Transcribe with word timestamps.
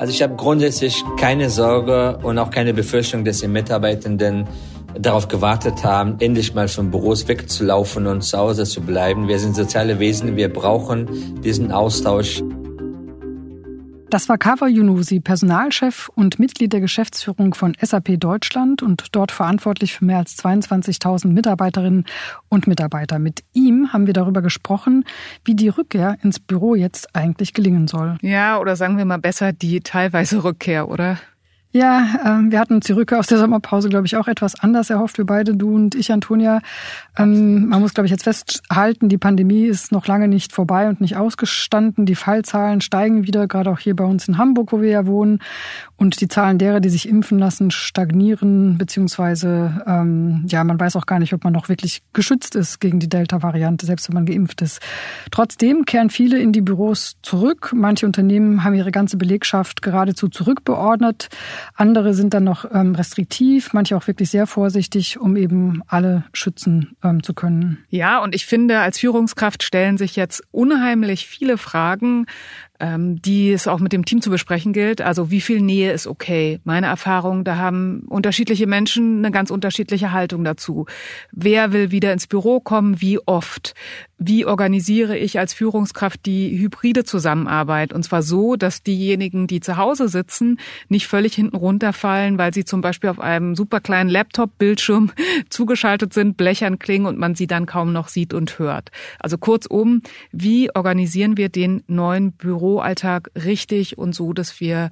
Also 0.00 0.14
ich 0.14 0.22
habe 0.22 0.34
grundsätzlich 0.34 1.04
keine 1.18 1.50
Sorge 1.50 2.18
und 2.22 2.38
auch 2.38 2.50
keine 2.50 2.72
Befürchtung, 2.72 3.22
dass 3.22 3.40
die 3.40 3.48
Mitarbeitenden 3.48 4.48
darauf 4.98 5.28
gewartet 5.28 5.84
haben, 5.84 6.16
endlich 6.20 6.54
mal 6.54 6.68
von 6.68 6.90
Büros 6.90 7.28
wegzulaufen 7.28 8.06
und 8.06 8.22
zu 8.22 8.38
Hause 8.38 8.64
zu 8.64 8.80
bleiben. 8.80 9.28
Wir 9.28 9.38
sind 9.38 9.54
soziale 9.54 9.98
Wesen, 9.98 10.36
wir 10.36 10.50
brauchen 10.50 11.42
diesen 11.42 11.70
Austausch. 11.70 12.42
Das 14.10 14.28
war 14.28 14.38
Kawa 14.38 14.66
Yunusi, 14.66 15.20
Personalchef 15.20 16.10
und 16.16 16.40
Mitglied 16.40 16.72
der 16.72 16.80
Geschäftsführung 16.80 17.54
von 17.54 17.76
SAP 17.80 18.18
Deutschland 18.18 18.82
und 18.82 19.14
dort 19.14 19.30
verantwortlich 19.30 19.94
für 19.94 20.04
mehr 20.04 20.18
als 20.18 20.36
22.000 20.36 21.28
Mitarbeiterinnen 21.28 22.06
und 22.48 22.66
Mitarbeiter. 22.66 23.20
Mit 23.20 23.44
ihm 23.52 23.92
haben 23.92 24.08
wir 24.08 24.12
darüber 24.12 24.42
gesprochen, 24.42 25.04
wie 25.44 25.54
die 25.54 25.68
Rückkehr 25.68 26.16
ins 26.24 26.40
Büro 26.40 26.74
jetzt 26.74 27.14
eigentlich 27.14 27.54
gelingen 27.54 27.86
soll. 27.86 28.18
Ja, 28.20 28.58
oder 28.58 28.74
sagen 28.74 28.98
wir 28.98 29.04
mal 29.04 29.18
besser 29.18 29.52
die 29.52 29.78
teilweise 29.78 30.42
Rückkehr, 30.42 30.88
oder? 30.88 31.18
Ja, 31.72 32.04
ähm, 32.26 32.50
wir 32.50 32.58
hatten 32.58 32.74
uns 32.74 32.86
die 32.86 32.92
Rückkehr 32.92 33.20
aus 33.20 33.28
der 33.28 33.38
Sommerpause, 33.38 33.88
glaube 33.88 34.04
ich, 34.04 34.16
auch 34.16 34.26
etwas 34.26 34.58
anders 34.58 34.90
erhofft, 34.90 35.18
wir 35.18 35.24
beide, 35.24 35.54
du 35.54 35.72
und 35.72 35.94
ich, 35.94 36.10
Antonia. 36.10 36.62
Ähm, 37.16 37.68
man 37.68 37.80
muss, 37.80 37.94
glaube 37.94 38.06
ich, 38.06 38.10
jetzt 38.10 38.24
festhalten, 38.24 39.08
die 39.08 39.18
Pandemie 39.18 39.66
ist 39.66 39.92
noch 39.92 40.08
lange 40.08 40.26
nicht 40.26 40.52
vorbei 40.52 40.88
und 40.88 41.00
nicht 41.00 41.16
ausgestanden. 41.16 42.06
Die 42.06 42.16
Fallzahlen 42.16 42.80
steigen 42.80 43.24
wieder, 43.24 43.46
gerade 43.46 43.70
auch 43.70 43.78
hier 43.78 43.94
bei 43.94 44.02
uns 44.02 44.26
in 44.26 44.36
Hamburg, 44.36 44.72
wo 44.72 44.80
wir 44.80 44.90
ja 44.90 45.06
wohnen. 45.06 45.38
Und 45.96 46.20
die 46.20 46.26
Zahlen 46.26 46.58
derer, 46.58 46.80
die 46.80 46.88
sich 46.88 47.08
impfen 47.08 47.38
lassen, 47.38 47.70
stagnieren, 47.70 48.76
beziehungsweise 48.76 49.82
ähm, 49.86 50.46
ja, 50.48 50.64
man 50.64 50.80
weiß 50.80 50.96
auch 50.96 51.06
gar 51.06 51.20
nicht, 51.20 51.34
ob 51.34 51.44
man 51.44 51.52
noch 51.52 51.68
wirklich 51.68 52.02
geschützt 52.12 52.56
ist 52.56 52.80
gegen 52.80 52.98
die 52.98 53.08
Delta-Variante, 53.08 53.86
selbst 53.86 54.08
wenn 54.08 54.14
man 54.14 54.26
geimpft 54.26 54.62
ist. 54.62 54.80
Trotzdem 55.30 55.84
kehren 55.84 56.10
viele 56.10 56.38
in 56.38 56.52
die 56.52 56.62
Büros 56.62 57.16
zurück. 57.22 57.72
Manche 57.76 58.06
Unternehmen 58.06 58.64
haben 58.64 58.74
ihre 58.74 58.90
ganze 58.90 59.18
Belegschaft 59.18 59.82
geradezu 59.82 60.28
zurückbeordnet. 60.28 61.28
Andere 61.74 62.14
sind 62.14 62.34
dann 62.34 62.44
noch 62.44 62.64
ähm, 62.72 62.94
restriktiv, 62.94 63.72
manche 63.72 63.96
auch 63.96 64.06
wirklich 64.06 64.30
sehr 64.30 64.46
vorsichtig, 64.46 65.18
um 65.18 65.36
eben 65.36 65.82
alle 65.86 66.24
schützen 66.32 66.96
ähm, 67.02 67.22
zu 67.22 67.34
können. 67.34 67.78
Ja, 67.88 68.22
und 68.22 68.34
ich 68.34 68.46
finde, 68.46 68.80
als 68.80 68.98
Führungskraft 68.98 69.62
stellen 69.62 69.98
sich 69.98 70.16
jetzt 70.16 70.42
unheimlich 70.50 71.26
viele 71.26 71.58
Fragen, 71.58 72.26
die 72.80 73.52
es 73.52 73.68
auch 73.68 73.78
mit 73.78 73.92
dem 73.92 74.04
Team 74.04 74.22
zu 74.22 74.30
besprechen 74.30 74.72
gilt. 74.72 75.00
Also 75.02 75.30
wie 75.30 75.40
viel 75.40 75.60
Nähe 75.60 75.92
ist 75.92 76.06
okay? 76.06 76.60
Meine 76.64 76.86
Erfahrung, 76.86 77.44
da 77.44 77.56
haben 77.56 78.04
unterschiedliche 78.08 78.66
Menschen 78.66 79.18
eine 79.18 79.30
ganz 79.30 79.50
unterschiedliche 79.50 80.12
Haltung 80.12 80.44
dazu. 80.44 80.86
Wer 81.30 81.72
will 81.72 81.90
wieder 81.90 82.12
ins 82.12 82.26
Büro 82.26 82.60
kommen? 82.60 83.00
Wie 83.00 83.18
oft? 83.26 83.74
Wie 84.22 84.44
organisiere 84.44 85.16
ich 85.16 85.38
als 85.38 85.54
Führungskraft 85.54 86.26
die 86.26 86.58
hybride 86.58 87.04
Zusammenarbeit? 87.04 87.92
Und 87.92 88.02
zwar 88.02 88.22
so, 88.22 88.56
dass 88.56 88.82
diejenigen, 88.82 89.46
die 89.46 89.60
zu 89.60 89.76
Hause 89.76 90.08
sitzen, 90.08 90.58
nicht 90.88 91.06
völlig 91.06 91.34
hinten 91.34 91.56
runterfallen, 91.56 92.38
weil 92.38 92.52
sie 92.52 92.64
zum 92.64 92.80
Beispiel 92.82 93.10
auf 93.10 93.18
einem 93.20 93.54
super 93.56 93.80
kleinen 93.80 94.10
Laptop-Bildschirm 94.10 95.12
zugeschaltet 95.50 96.12
sind, 96.12 96.36
blechern 96.36 96.78
klingen 96.78 97.06
und 97.06 97.18
man 97.18 97.34
sie 97.34 97.46
dann 97.46 97.66
kaum 97.66 97.92
noch 97.92 98.08
sieht 98.08 98.34
und 98.34 98.58
hört. 98.58 98.90
Also 99.18 99.38
kurzum, 99.38 100.02
wie 100.32 100.74
organisieren 100.74 101.36
wir 101.36 101.48
den 101.48 101.82
neuen 101.86 102.32
Büro 102.32 102.69
Büroalltag 102.70 103.30
richtig 103.34 103.98
und 103.98 104.14
so, 104.14 104.32
dass 104.32 104.60
wir 104.60 104.90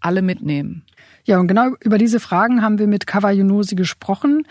alle 0.00 0.22
mitnehmen? 0.22 0.84
Ja, 1.24 1.40
und 1.40 1.48
genau 1.48 1.70
über 1.80 1.98
diese 1.98 2.20
Fragen 2.20 2.62
haben 2.62 2.78
wir 2.78 2.86
mit 2.86 3.08
Kawa 3.08 3.32
Yunosi 3.32 3.74
gesprochen. 3.74 4.46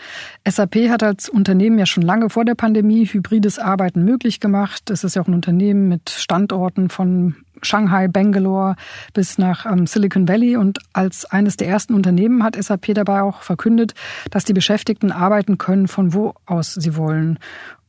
SAP 0.46 0.90
hat 0.90 1.02
als 1.02 1.30
Unternehmen 1.30 1.78
ja 1.78 1.86
schon 1.86 2.02
lange 2.02 2.28
vor 2.28 2.44
der 2.44 2.54
Pandemie 2.54 3.06
hybrides 3.06 3.58
Arbeiten 3.58 4.04
möglich 4.04 4.40
gemacht. 4.40 4.90
Es 4.90 5.02
ist 5.02 5.16
ja 5.16 5.22
auch 5.22 5.26
ein 5.26 5.32
Unternehmen 5.32 5.88
mit 5.88 6.10
Standorten 6.10 6.90
von 6.90 7.36
Shanghai, 7.62 8.08
Bangalore 8.08 8.76
bis 9.14 9.38
nach 9.38 9.64
ähm, 9.64 9.86
Silicon 9.86 10.28
Valley. 10.28 10.58
Und 10.58 10.80
als 10.92 11.24
eines 11.24 11.56
der 11.56 11.68
ersten 11.68 11.94
Unternehmen 11.94 12.42
hat 12.42 12.62
SAP 12.62 12.92
dabei 12.92 13.22
auch 13.22 13.40
verkündet, 13.40 13.94
dass 14.30 14.44
die 14.44 14.52
Beschäftigten 14.52 15.12
arbeiten 15.12 15.56
können, 15.56 15.88
von 15.88 16.12
wo 16.12 16.34
aus 16.44 16.74
sie 16.74 16.94
wollen. 16.94 17.38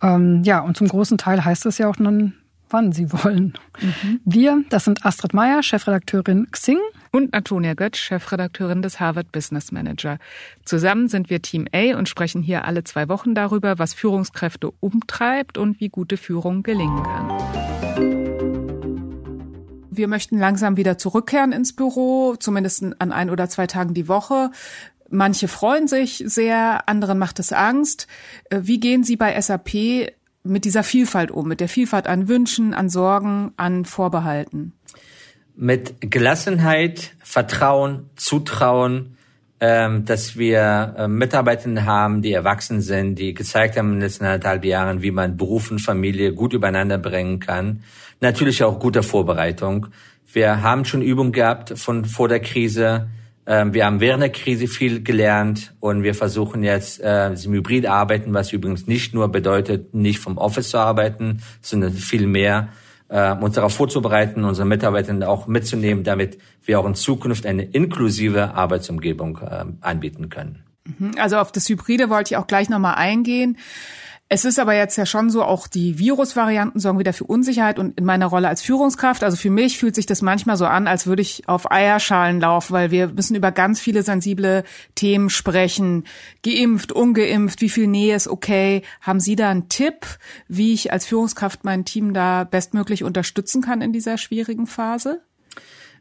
Ähm, 0.01 0.43
ja, 0.45 0.61
und 0.61 0.77
zum 0.77 0.87
großen 0.87 1.17
Teil 1.17 1.43
heißt 1.43 1.65
das 1.65 1.77
ja 1.77 1.89
auch 1.89 1.97
dann 1.97 2.35
wann 2.69 2.91
sie 2.91 3.11
wollen. 3.11 3.53
Mhm. 3.79 4.19
Wir, 4.25 4.63
das 4.69 4.85
sind 4.85 5.05
Astrid 5.05 5.33
Meyer, 5.33 5.63
Chefredakteurin 5.63 6.47
Xing. 6.51 6.79
Und 7.11 7.33
Antonia 7.33 7.73
Götz, 7.73 7.97
Chefredakteurin 7.97 8.81
des 8.81 8.99
Harvard 8.99 9.31
Business 9.31 9.71
Manager. 9.71 10.19
Zusammen 10.65 11.07
sind 11.07 11.29
wir 11.29 11.41
Team 11.41 11.67
A 11.73 11.97
und 11.97 12.09
sprechen 12.09 12.41
hier 12.41 12.65
alle 12.65 12.83
zwei 12.83 13.07
Wochen 13.09 13.33
darüber, 13.33 13.79
was 13.79 13.93
Führungskräfte 13.93 14.71
umtreibt 14.81 15.57
und 15.57 15.79
wie 15.79 15.89
gute 15.89 16.17
Führung 16.17 16.63
gelingen 16.63 17.03
kann. 17.03 18.37
Wir 19.89 20.07
möchten 20.07 20.37
langsam 20.37 20.77
wieder 20.77 20.97
zurückkehren 20.97 21.51
ins 21.51 21.75
Büro, 21.75 22.35
zumindest 22.35 22.83
an 22.99 23.11
ein 23.11 23.29
oder 23.29 23.49
zwei 23.49 23.65
Tagen 23.67 23.93
die 23.93 24.07
Woche. 24.07 24.51
Manche 25.09 25.47
freuen 25.47 25.87
sich 25.87 26.23
sehr, 26.25 26.87
anderen 26.87 27.17
macht 27.17 27.39
es 27.39 27.53
Angst. 27.53 28.07
Äh, 28.49 28.59
wie 28.63 28.79
gehen 28.79 29.03
Sie 29.03 29.15
bei 29.15 29.39
SAP 29.39 30.11
mit 30.47 30.65
dieser 30.65 30.83
Vielfalt 30.83 31.31
um, 31.31 31.47
mit 31.47 31.59
der 31.59 31.69
Vielfalt 31.69 32.07
an 32.07 32.27
Wünschen, 32.27 32.73
an 32.73 32.89
Sorgen, 32.89 33.51
an 33.57 33.85
Vorbehalten? 33.85 34.73
Mit 35.55 35.95
Gelassenheit, 36.01 37.15
Vertrauen, 37.23 38.09
Zutrauen, 38.15 39.17
ähm, 39.59 40.05
dass 40.05 40.37
wir 40.37 40.95
äh, 40.97 41.07
Mitarbeitenden 41.07 41.85
haben, 41.85 42.21
die 42.21 42.31
erwachsen 42.31 42.81
sind, 42.81 43.15
die 43.15 43.33
gezeigt 43.33 43.75
haben 43.75 43.87
in 43.87 43.93
den 43.95 44.01
letzten 44.01 44.25
anderthalb 44.25 44.63
Jahren, 44.65 45.01
wie 45.01 45.11
man 45.11 45.35
Beruf 45.35 45.71
und 45.71 45.79
Familie 45.79 46.33
gut 46.33 46.53
übereinander 46.53 46.99
bringen 46.99 47.39
kann. 47.39 47.81
Natürlich 48.21 48.63
auch 48.63 48.79
guter 48.79 49.01
Vorbereitung. 49.01 49.87
Wir 50.31 50.61
haben 50.61 50.85
schon 50.85 51.01
Übung 51.01 51.31
gehabt 51.31 51.77
von 51.77 52.05
vor 52.05 52.27
der 52.27 52.39
Krise 52.39 53.07
wir 53.47 53.85
haben 53.85 54.01
während 54.01 54.21
der 54.21 54.31
Krise 54.31 54.67
viel 54.67 55.03
gelernt 55.03 55.73
und 55.79 56.03
wir 56.03 56.13
versuchen 56.13 56.63
jetzt 56.63 56.99
äh, 56.99 57.31
im 57.31 57.53
Hybrid 57.53 57.85
arbeiten, 57.85 58.33
was 58.33 58.51
übrigens 58.51 58.87
nicht 58.87 59.13
nur 59.13 59.29
bedeutet, 59.29 59.93
nicht 59.93 60.19
vom 60.19 60.37
Office 60.37 60.71
zu 60.71 60.79
arbeiten, 60.79 61.41
sondern 61.61 61.93
viel 61.93 62.27
mehr 62.27 62.69
äh, 63.09 63.33
uns 63.33 63.55
darauf 63.55 63.73
vorzubereiten, 63.73 64.43
unsere 64.43 64.67
Mitarbeiter 64.67 65.29
auch 65.29 65.47
mitzunehmen, 65.47 66.03
damit 66.03 66.37
wir 66.65 66.79
auch 66.79 66.85
in 66.85 66.95
Zukunft 66.95 67.45
eine 67.45 67.63
inklusive 67.63 68.53
Arbeitsumgebung 68.53 69.39
äh, 69.39 69.65
anbieten 69.81 70.29
können. 70.29 70.63
Mhm. 70.99 71.11
Also 71.17 71.37
auf 71.37 71.51
das 71.51 71.69
Hybride 71.69 72.09
wollte 72.09 72.33
ich 72.33 72.37
auch 72.37 72.47
gleich 72.47 72.69
nochmal 72.69 72.95
eingehen. 72.95 73.57
Es 74.29 74.43
ist 74.43 74.59
aber 74.59 74.75
jetzt 74.75 74.97
ja 74.97 75.05
schon 75.05 75.29
so, 75.29 75.41
auch 75.41 75.67
die 75.67 75.99
Virusvarianten 75.99 76.81
sorgen 76.81 76.99
wieder 76.99 77.13
für 77.13 77.23
Unsicherheit 77.23 77.79
und 77.79 77.97
in 77.97 78.03
meiner 78.03 78.25
Rolle 78.25 78.49
als 78.49 78.61
Führungskraft, 78.61 79.23
also 79.23 79.37
für 79.37 79.49
mich 79.49 79.77
fühlt 79.77 79.95
sich 79.95 80.05
das 80.05 80.21
manchmal 80.21 80.57
so 80.57 80.65
an, 80.65 80.85
als 80.85 81.07
würde 81.07 81.21
ich 81.21 81.47
auf 81.47 81.71
Eierschalen 81.71 82.41
laufen, 82.41 82.73
weil 82.73 82.91
wir 82.91 83.07
müssen 83.07 83.35
über 83.35 83.53
ganz 83.53 83.79
viele 83.79 84.03
sensible 84.03 84.65
Themen 84.95 85.29
sprechen. 85.29 86.03
Geimpft, 86.43 86.91
ungeimpft, 86.91 87.61
wie 87.61 87.69
viel 87.69 87.87
Nähe 87.87 88.17
ist 88.17 88.27
okay? 88.27 88.81
Haben 88.99 89.21
Sie 89.21 89.37
da 89.37 89.49
einen 89.49 89.69
Tipp, 89.69 90.05
wie 90.49 90.73
ich 90.73 90.91
als 90.91 91.05
Führungskraft 91.05 91.63
mein 91.63 91.85
Team 91.85 92.13
da 92.13 92.43
bestmöglich 92.43 93.05
unterstützen 93.05 93.61
kann 93.61 93.81
in 93.81 93.93
dieser 93.93 94.17
schwierigen 94.17 94.67
Phase? 94.67 95.21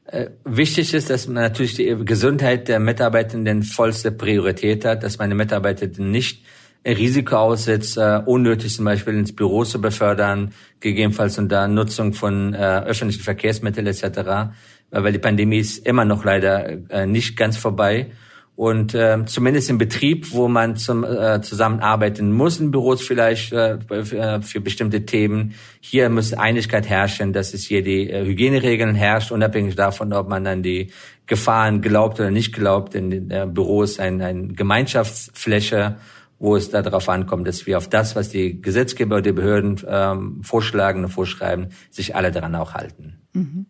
Äh, 0.06 0.31
wichtig 0.44 0.94
ist, 0.94 1.10
dass 1.10 1.28
man 1.28 1.44
natürlich 1.44 1.75
die 1.75 1.97
Gesundheit 2.04 2.66
der 2.66 2.81
Mitarbeitenden 2.81 3.62
vollste 3.62 4.10
Priorität 4.10 4.84
hat, 4.84 5.04
dass 5.04 5.19
meine 5.19 5.36
Mitarbeiter 5.36 5.86
nicht 6.03 6.44
Risiko 6.91 7.36
aussetzt, 7.36 7.97
äh, 7.97 8.20
unnötig 8.24 8.74
zum 8.74 8.84
Beispiel 8.84 9.14
ins 9.14 9.34
Büro 9.34 9.64
zu 9.64 9.80
befördern, 9.80 10.52
gegebenenfalls 10.80 11.38
unter 11.38 11.69
Nutzung 11.69 12.12
von 12.12 12.54
äh, 12.54 12.82
öffentlichen 12.84 13.22
Verkehrsmitteln 13.22 13.86
etc., 13.86 14.52
weil 14.91 15.12
die 15.12 15.19
Pandemie 15.19 15.58
ist 15.58 15.84
immer 15.84 16.04
noch 16.04 16.24
leider 16.24 16.91
äh, 16.91 17.06
nicht 17.06 17.36
ganz 17.36 17.56
vorbei. 17.56 18.12
Und 18.56 18.94
äh, 18.94 19.19
zumindest 19.26 19.69
im 19.69 19.76
Betrieb, 19.76 20.32
wo 20.32 20.48
man 20.48 20.76
zum, 20.76 21.04
äh, 21.04 21.42
zusammenarbeiten 21.42 22.32
muss, 22.32 22.58
in 22.58 22.70
Büros 22.70 23.03
vielleicht 23.03 23.53
äh, 23.53 23.76
für, 23.86 24.16
äh, 24.16 24.41
für 24.41 24.60
bestimmte 24.62 25.04
Themen, 25.04 25.54
hier 25.80 26.08
muss 26.08 26.32
Einigkeit 26.32 26.88
herrschen, 26.88 27.34
dass 27.34 27.53
es 27.53 27.64
hier 27.64 27.82
die 27.82 28.08
äh, 28.08 28.24
Hygieneregeln 28.24 28.94
herrscht, 28.94 29.30
unabhängig 29.30 29.76
davon, 29.76 30.14
ob 30.14 30.30
man 30.30 30.47
an 30.47 30.62
die 30.62 30.91
Gefahren 31.27 31.83
glaubt 31.83 32.18
oder 32.18 32.30
nicht 32.30 32.54
glaubt. 32.54 32.94
In 32.94 33.10
den 33.10 33.30
äh, 33.30 33.47
Büros 33.47 34.00
ein, 34.00 34.22
ein 34.22 34.56
Gemeinschaftsfläche 34.56 35.97
wo 36.38 36.56
es 36.56 36.71
darauf 36.71 37.09
ankommt, 37.09 37.48
dass 37.48 37.66
wir 37.66 37.78
auf 37.78 37.88
das, 37.88 38.15
was 38.15 38.28
die 38.28 38.60
Gesetzgeber, 38.60 39.22
die 39.22 39.33
Behörden 39.33 39.80
ähm, 39.88 40.42
vorschlagen 40.42 41.04
und 41.04 41.10
vorschreiben, 41.10 41.68
sich 41.91 42.15
alle 42.15 42.30
daran 42.30 42.54
auch 42.54 42.74
halten. 42.74 43.18
Mhm. 43.33 43.66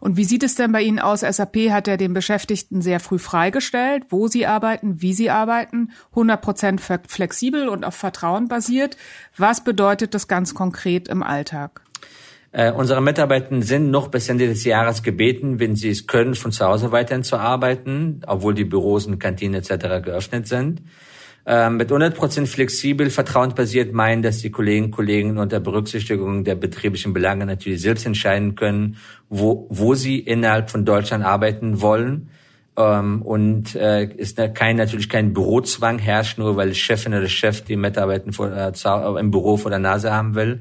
Und 0.00 0.16
wie 0.16 0.24
sieht 0.24 0.42
es 0.42 0.54
denn 0.54 0.72
bei 0.72 0.82
Ihnen 0.82 0.98
aus? 0.98 1.20
SAP 1.20 1.70
hat 1.70 1.86
ja 1.86 1.96
den 1.96 2.12
Beschäftigten 2.12 2.82
sehr 2.82 3.00
früh 3.00 3.18
freigestellt, 3.18 4.04
wo 4.08 4.28
sie 4.28 4.46
arbeiten, 4.46 5.00
wie 5.00 5.12
sie 5.12 5.30
arbeiten, 5.30 5.92
100 6.10 6.40
Prozent 6.40 6.80
flexibel 6.80 7.68
und 7.68 7.84
auf 7.84 7.94
Vertrauen 7.94 8.48
basiert. 8.48 8.96
Was 9.36 9.62
bedeutet 9.62 10.14
das 10.14 10.28
ganz 10.28 10.54
konkret 10.54 11.08
im 11.08 11.22
Alltag? 11.22 11.82
Äh, 12.52 12.72
unsere 12.72 13.00
Mitarbeiter 13.00 13.62
sind 13.62 13.90
noch 13.90 14.08
bis 14.08 14.28
Ende 14.28 14.48
des 14.48 14.64
Jahres 14.64 15.02
gebeten, 15.02 15.60
wenn 15.60 15.76
sie 15.76 15.90
es 15.90 16.06
können, 16.08 16.34
von 16.34 16.50
zu 16.50 16.64
Hause 16.66 16.90
weiterhin 16.90 17.22
zu 17.22 17.36
arbeiten, 17.36 18.22
obwohl 18.26 18.54
die 18.54 18.64
Büros 18.64 19.06
und 19.06 19.20
Kantinen 19.20 19.54
etc. 19.54 20.02
geöffnet 20.02 20.48
sind. 20.48 20.82
Äh, 21.50 21.68
mit 21.68 21.90
100% 21.90 22.46
flexibel, 22.46 23.10
vertrauensbasiert 23.10 23.92
meinen, 23.92 24.22
dass 24.22 24.38
die 24.38 24.52
Kolleginnen 24.52 24.84
und 24.84 24.90
Kollegen 24.92 25.38
unter 25.38 25.58
Berücksichtigung 25.58 26.44
der 26.44 26.54
betrieblichen 26.54 27.12
Belange 27.12 27.44
natürlich 27.44 27.82
selbst 27.82 28.06
entscheiden 28.06 28.54
können, 28.54 28.98
wo, 29.28 29.66
wo 29.68 29.96
sie 29.96 30.20
innerhalb 30.20 30.70
von 30.70 30.84
Deutschland 30.84 31.24
arbeiten 31.24 31.80
wollen. 31.80 32.30
Ähm, 32.76 33.22
und 33.22 33.74
äh, 33.74 34.04
ist 34.04 34.38
kein 34.54 34.76
natürlich 34.76 35.08
kein 35.08 35.34
Bürozwang 35.34 35.98
herrscht, 35.98 36.38
nur 36.38 36.54
weil 36.54 36.72
Chefin 36.72 37.14
oder 37.14 37.26
Chef 37.26 37.62
die 37.62 37.74
Mitarbeiter 37.74 38.32
vor, 38.32 38.52
äh, 38.52 39.18
im 39.18 39.32
Büro 39.32 39.56
vor 39.56 39.72
der 39.72 39.80
Nase 39.80 40.12
haben 40.12 40.36
will, 40.36 40.60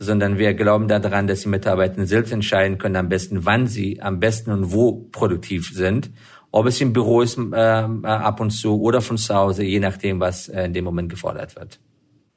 sondern 0.00 0.36
wir 0.36 0.54
glauben 0.54 0.88
daran, 0.88 1.28
dass 1.28 1.42
die 1.42 1.48
Mitarbeiter 1.48 2.04
selbst 2.06 2.32
entscheiden 2.32 2.78
können, 2.78 2.96
am 2.96 3.08
besten, 3.08 3.46
wann 3.46 3.68
sie 3.68 4.02
am 4.02 4.18
besten 4.18 4.50
und 4.50 4.72
wo 4.72 5.06
produktiv 5.12 5.70
sind 5.72 6.10
ob 6.54 6.66
es 6.66 6.80
im 6.80 6.92
Büro 6.92 7.20
ist 7.20 7.36
äh, 7.36 7.56
ab 7.56 8.38
und 8.38 8.50
zu 8.50 8.80
oder 8.80 9.00
von 9.00 9.18
zu 9.18 9.34
Hause, 9.34 9.64
je 9.64 9.80
nachdem, 9.80 10.20
was 10.20 10.48
äh, 10.48 10.66
in 10.66 10.72
dem 10.72 10.84
Moment 10.84 11.08
gefordert 11.10 11.56
wird. 11.56 11.80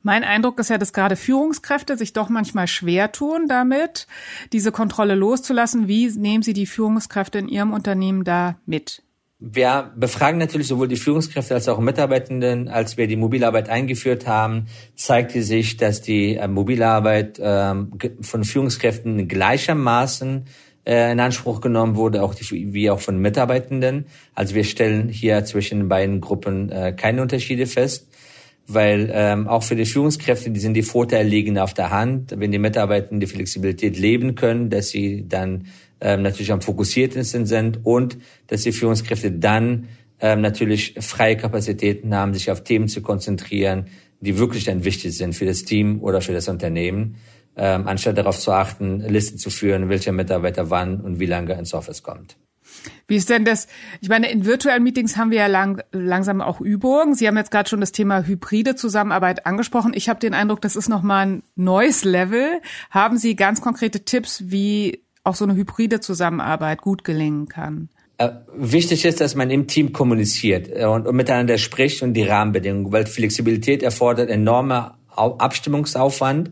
Mein 0.02 0.24
Eindruck 0.24 0.60
ist 0.60 0.72
ja, 0.72 0.80
dass 0.80 0.92
gerade 0.92 1.16
Führungskräfte 1.16 1.98
sich 1.98 2.14
doch 2.14 2.28
manchmal 2.28 2.68
schwer 2.68 3.12
tun 3.12 3.46
damit, 3.48 4.08
diese 4.54 4.72
Kontrolle 4.72 5.14
loszulassen. 5.14 5.88
Wie 5.88 6.10
nehmen 6.10 6.42
Sie 6.42 6.54
die 6.54 6.66
Führungskräfte 6.66 7.38
in 7.38 7.48
Ihrem 7.48 7.74
Unternehmen 7.74 8.24
da 8.24 8.58
mit? 8.66 9.04
Wir 9.40 9.92
befragen 9.96 10.40
natürlich 10.40 10.68
sowohl 10.68 10.88
die 10.88 10.96
Führungskräfte 10.96 11.54
als 11.54 11.70
auch 11.70 11.80
Mitarbeitenden. 11.80 12.70
Als 12.70 12.98
wir 12.98 13.06
die 13.06 13.18
Mobilarbeit 13.18 13.70
eingeführt 13.70 14.26
haben, 14.26 14.66
zeigte 14.96 15.44
sich, 15.44 15.78
dass 15.78 16.02
die 16.02 16.38
äh, 16.38 16.48
Mobilarbeit 16.48 17.38
äh, 17.38 17.76
von 18.22 18.44
Führungskräften 18.44 19.28
gleichermaßen 19.28 20.46
äh, 20.88 21.12
in 21.12 21.20
Anspruch 21.20 21.60
genommen 21.60 21.98
wurde, 21.98 22.24
auch 22.24 22.34
die, 22.34 22.74
wie 22.74 22.90
auch 22.90 23.02
von 23.02 23.20
Mitarbeitenden. 23.20 24.06
Also 24.34 24.56
wir 24.56 24.64
stellen 24.64 25.10
hier 25.10 25.44
zwischen 25.44 25.90
beiden 25.90 26.22
Gruppen 26.22 26.72
äh, 26.72 26.94
keine 26.96 27.22
Unterschiede 27.22 27.68
fest, 27.68 28.08
weil 28.68 29.10
ähm, 29.14 29.48
auch 29.50 29.64
für 29.64 29.76
die 29.76 29.86
Führungskräfte, 29.86 30.50
die 30.50 30.60
sind 30.62 30.76
die 30.76 30.84
Vorteile 30.84 31.28
liegen 31.28 31.58
auf 31.58 31.74
der 31.74 31.92
Hand, 31.92 32.34
wenn 32.38 32.54
die 32.54 32.58
Mitarbeitenden 32.58 33.20
die 33.20 33.28
Flexibilität 33.28 33.98
leben 33.98 34.36
können, 34.36 34.70
dass 34.70 34.90
sie 34.90 35.26
dann 35.28 35.68
ähm, 36.00 36.22
natürlich 36.22 36.54
am 36.54 36.62
fokussiertesten 36.62 37.46
sind 37.46 37.80
und 37.84 38.18
dass 38.48 38.62
die 38.62 38.72
Führungskräfte 38.72 39.32
dann 39.32 39.90
ähm, 40.22 40.40
natürlich 40.40 40.96
freie 41.00 41.36
Kapazitäten 41.36 42.16
haben, 42.16 42.34
sich 42.34 42.50
auf 42.50 42.64
Themen 42.64 42.88
zu 42.88 43.02
konzentrieren, 43.02 43.88
die 44.22 44.38
wirklich 44.38 44.64
dann 44.64 44.86
wichtig 44.86 45.18
sind 45.18 45.36
für 45.36 45.46
das 45.46 45.64
Team 45.64 46.02
oder 46.02 46.22
für 46.22 46.34
das 46.34 46.48
Unternehmen 46.48 47.18
ähm, 47.58 47.88
anstatt 47.88 48.18
darauf 48.18 48.40
zu 48.40 48.52
achten, 48.52 49.00
Listen 49.00 49.38
zu 49.38 49.50
führen, 49.50 49.90
welcher 49.90 50.12
Mitarbeiter 50.12 50.70
wann 50.70 51.02
und 51.02 51.20
wie 51.20 51.26
lange 51.26 51.54
ins 51.54 51.74
Office 51.74 52.04
kommt. 52.04 52.38
Wie 53.08 53.16
ist 53.16 53.30
denn 53.30 53.46
das? 53.46 53.68
Ich 54.02 54.10
meine, 54.10 54.30
in 54.30 54.46
virtuellen 54.46 54.84
Meetings 54.84 55.18
haben 55.18 55.32
wir 55.32 55.40
ja 55.40 55.48
lang, 55.48 55.82
langsam 55.92 56.42
auch 56.42 56.62
Übungen. 56.62 57.16
Sie 57.16 57.28
haben 57.28 57.38
jetzt 57.38 57.52
gerade 57.52 57.70
schon 57.70 57.80
das 57.80 57.92
Thema 57.92 58.26
hybride 58.26 58.76
Zusammenarbeit 58.76 59.46
angesprochen. 59.46 59.94
Ich 59.96 60.10
habe 60.10 60.20
den 60.20 60.34
Eindruck, 60.34 60.62
das 60.62 60.76
ist 60.76 60.90
nochmal 60.90 61.26
ein 61.26 61.44
neues 61.56 62.04
Level. 62.04 62.62
Haben 62.92 63.18
Sie 63.18 63.36
ganz 63.36 63.62
konkrete 63.62 64.02
Tipps, 64.02 64.44
wie 64.48 65.02
auch 65.24 65.36
so 65.36 65.46
eine 65.46 65.56
hybride 65.56 66.00
Zusammenarbeit 66.00 66.82
gut 66.82 67.04
gelingen 67.04 67.48
kann? 67.48 67.90
Äh, 68.18 68.30
wichtig 68.56 69.06
ist, 69.06 69.22
dass 69.22 69.36
man 69.36 69.50
im 69.50 69.68
Team 69.68 69.94
kommuniziert 69.94 70.70
äh, 70.74 70.86
und, 70.86 71.08
und 71.08 71.16
miteinander 71.16 71.58
spricht 71.58 72.02
und 72.02 72.14
die 72.14 72.24
Rahmenbedingungen, 72.24 72.92
weil 72.92 73.06
Flexibilität 73.06 73.84
erfordert 73.84 74.30
enorme 74.30 74.94
Abstimmungsaufwand 75.16 76.52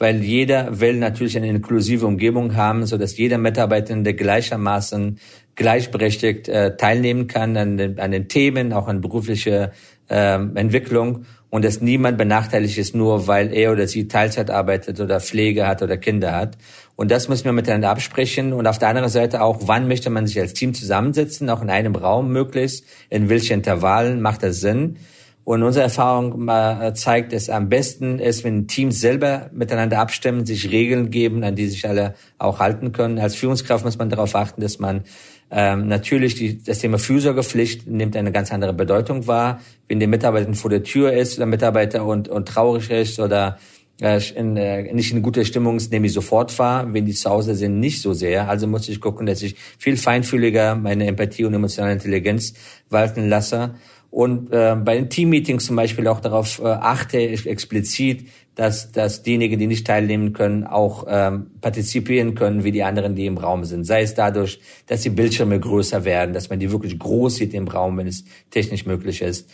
weil 0.00 0.24
jeder 0.24 0.80
will 0.80 0.96
natürlich 0.96 1.36
eine 1.36 1.48
inklusive 1.48 2.06
Umgebung 2.06 2.56
haben, 2.56 2.86
so 2.86 2.96
dass 2.96 3.16
jeder 3.18 3.36
Mitarbeitende 3.38 4.14
gleichermaßen 4.14 5.20
gleichberechtigt 5.54 6.48
äh, 6.48 6.76
teilnehmen 6.76 7.26
kann 7.26 7.54
an 7.56 7.76
den, 7.76 8.00
an 8.00 8.10
den 8.10 8.26
Themen, 8.26 8.72
auch 8.72 8.88
an 8.88 9.02
berufliche 9.02 9.72
äh, 10.08 10.34
Entwicklung 10.54 11.26
und 11.50 11.66
dass 11.66 11.82
niemand 11.82 12.16
benachteiligt 12.16 12.78
ist, 12.78 12.94
nur 12.94 13.26
weil 13.26 13.52
er 13.52 13.72
oder 13.72 13.86
sie 13.86 14.08
Teilzeit 14.08 14.50
arbeitet 14.50 15.00
oder 15.00 15.20
Pflege 15.20 15.66
hat 15.66 15.82
oder 15.82 15.98
Kinder 15.98 16.34
hat. 16.34 16.56
Und 16.96 17.10
das 17.10 17.28
müssen 17.28 17.44
wir 17.44 17.52
miteinander 17.52 17.90
absprechen. 17.90 18.54
Und 18.54 18.66
auf 18.66 18.78
der 18.78 18.88
anderen 18.88 19.10
Seite 19.10 19.42
auch, 19.42 19.58
wann 19.62 19.86
möchte 19.86 20.08
man 20.08 20.26
sich 20.26 20.40
als 20.40 20.54
Team 20.54 20.72
zusammensetzen, 20.72 21.50
auch 21.50 21.60
in 21.60 21.68
einem 21.68 21.94
Raum 21.94 22.32
möglichst, 22.32 22.86
in 23.10 23.28
welchen 23.28 23.54
Intervallen 23.54 24.22
macht 24.22 24.42
das 24.42 24.60
Sinn. 24.60 24.96
Und 25.44 25.62
unsere 25.62 25.84
Erfahrung 25.84 26.46
zeigt, 26.94 27.32
dass 27.32 27.48
am 27.48 27.68
besten 27.68 28.18
ist, 28.18 28.44
wenn 28.44 28.68
Teams 28.68 29.00
selber 29.00 29.50
miteinander 29.52 29.98
abstimmen, 29.98 30.46
sich 30.46 30.70
Regeln 30.70 31.10
geben, 31.10 31.42
an 31.42 31.56
die 31.56 31.66
sich 31.66 31.88
alle 31.88 32.14
auch 32.38 32.60
halten 32.60 32.92
können. 32.92 33.18
Als 33.18 33.34
Führungskraft 33.34 33.84
muss 33.84 33.98
man 33.98 34.10
darauf 34.10 34.36
achten, 34.36 34.60
dass 34.60 34.78
man 34.78 35.04
ähm, 35.50 35.88
natürlich 35.88 36.36
die, 36.36 36.62
das 36.62 36.78
Thema 36.78 36.98
Fürsorgepflicht 36.98 37.86
nimmt 37.88 38.16
eine 38.16 38.30
ganz 38.30 38.52
andere 38.52 38.72
Bedeutung 38.72 39.26
wahr. 39.26 39.60
Wenn 39.88 39.98
der 39.98 40.08
Mitarbeiter 40.08 40.52
vor 40.54 40.70
der 40.70 40.84
Tür 40.84 41.12
ist, 41.12 41.38
der 41.38 41.46
Mitarbeiter 41.46 42.04
und, 42.04 42.28
und 42.28 42.46
traurig 42.46 42.90
ist 42.90 43.18
oder 43.18 43.58
äh, 44.00 44.20
in, 44.36 44.56
äh, 44.56 44.92
nicht 44.92 45.12
in 45.12 45.22
guter 45.22 45.44
Stimmung 45.44 45.76
ist, 45.76 45.90
nehme 45.90 46.06
ich 46.06 46.12
sofort 46.12 46.56
wahr. 46.60 46.92
Wenn 46.92 47.04
die 47.04 47.14
zu 47.14 47.28
Hause 47.28 47.56
sind, 47.56 47.80
nicht 47.80 48.00
so 48.00 48.12
sehr. 48.12 48.48
Also 48.48 48.68
muss 48.68 48.88
ich 48.88 49.00
gucken, 49.00 49.26
dass 49.26 49.42
ich 49.42 49.56
viel 49.78 49.96
feinfühliger 49.96 50.76
meine 50.76 51.06
Empathie 51.06 51.44
und 51.44 51.54
emotionale 51.54 51.94
Intelligenz 51.94 52.54
walten 52.88 53.28
lasse 53.28 53.74
und 54.10 54.52
äh, 54.52 54.76
bei 54.76 54.96
den 54.96 55.08
Teammeetings 55.08 55.66
zum 55.66 55.76
Beispiel 55.76 56.08
auch 56.08 56.20
darauf 56.20 56.58
äh, 56.58 56.64
achte 56.64 57.18
ich 57.18 57.46
explizit, 57.46 58.26
dass, 58.56 58.90
dass 58.90 59.22
diejenigen, 59.22 59.58
die 59.58 59.68
nicht 59.68 59.86
teilnehmen 59.86 60.32
können, 60.32 60.64
auch 60.64 61.06
ähm, 61.08 61.52
partizipieren 61.60 62.34
können, 62.34 62.64
wie 62.64 62.72
die 62.72 62.82
anderen, 62.82 63.14
die 63.14 63.26
im 63.26 63.38
Raum 63.38 63.64
sind. 63.64 63.84
Sei 63.84 64.02
es 64.02 64.14
dadurch, 64.14 64.60
dass 64.86 65.02
die 65.02 65.10
Bildschirme 65.10 65.60
größer 65.60 66.04
werden, 66.04 66.34
dass 66.34 66.50
man 66.50 66.58
die 66.58 66.72
wirklich 66.72 66.98
groß 66.98 67.36
sieht 67.36 67.54
im 67.54 67.68
Raum, 67.68 67.98
wenn 67.98 68.08
es 68.08 68.24
technisch 68.50 68.84
möglich 68.84 69.22
ist. 69.22 69.48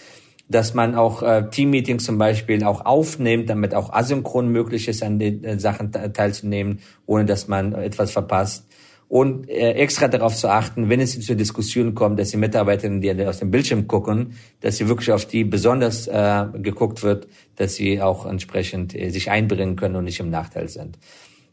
Dass 0.49 0.73
man 0.73 0.95
auch 0.95 1.23
äh, 1.23 1.51
Teammeetings 1.51 2.05
zum 2.05 2.17
Beispiel 2.17 2.65
auch 2.65 2.87
aufnimmt, 2.87 3.51
damit 3.51 3.75
auch 3.75 3.93
asynchron 3.93 4.49
möglich 4.49 4.89
ist, 4.89 5.03
an 5.03 5.19
den 5.19 5.45
äh, 5.45 5.61
Sachen 5.61 5.93
teilzunehmen, 5.93 6.81
ohne 7.05 7.27
dass 7.27 7.47
man 7.47 7.75
etwas 7.75 8.11
verpasst 8.13 8.66
und 9.09 9.49
äh, 9.49 9.73
extra 9.73 10.09
darauf 10.09 10.35
zu 10.35 10.49
achten, 10.49 10.89
wenn 10.89 11.01
es 11.01 11.19
zur 11.21 11.37
Diskussion 11.37 11.95
kommt, 11.95 12.19
dass 12.19 12.31
die 12.31 12.37
Mitarbeiterinnen, 12.37 13.01
die 13.01 13.27
aus 13.27 13.39
dem 13.39 13.51
Bildschirm 13.51 13.87
gucken, 13.87 14.33
dass 14.61 14.79
sie 14.79 14.89
wirklich 14.89 15.13
auf 15.13 15.27
die 15.27 15.45
besonders 15.45 16.09
äh, 16.09 16.47
geguckt 16.55 17.03
wird, 17.03 17.29
dass 17.55 17.77
sie 17.77 18.01
auch 18.01 18.27
entsprechend 18.27 18.95
äh, 18.95 19.11
sich 19.11 19.31
einbringen 19.31 19.77
können 19.77 19.97
und 19.97 20.05
nicht 20.05 20.19
im 20.21 20.31
Nachteil 20.31 20.69
sind. 20.69 20.99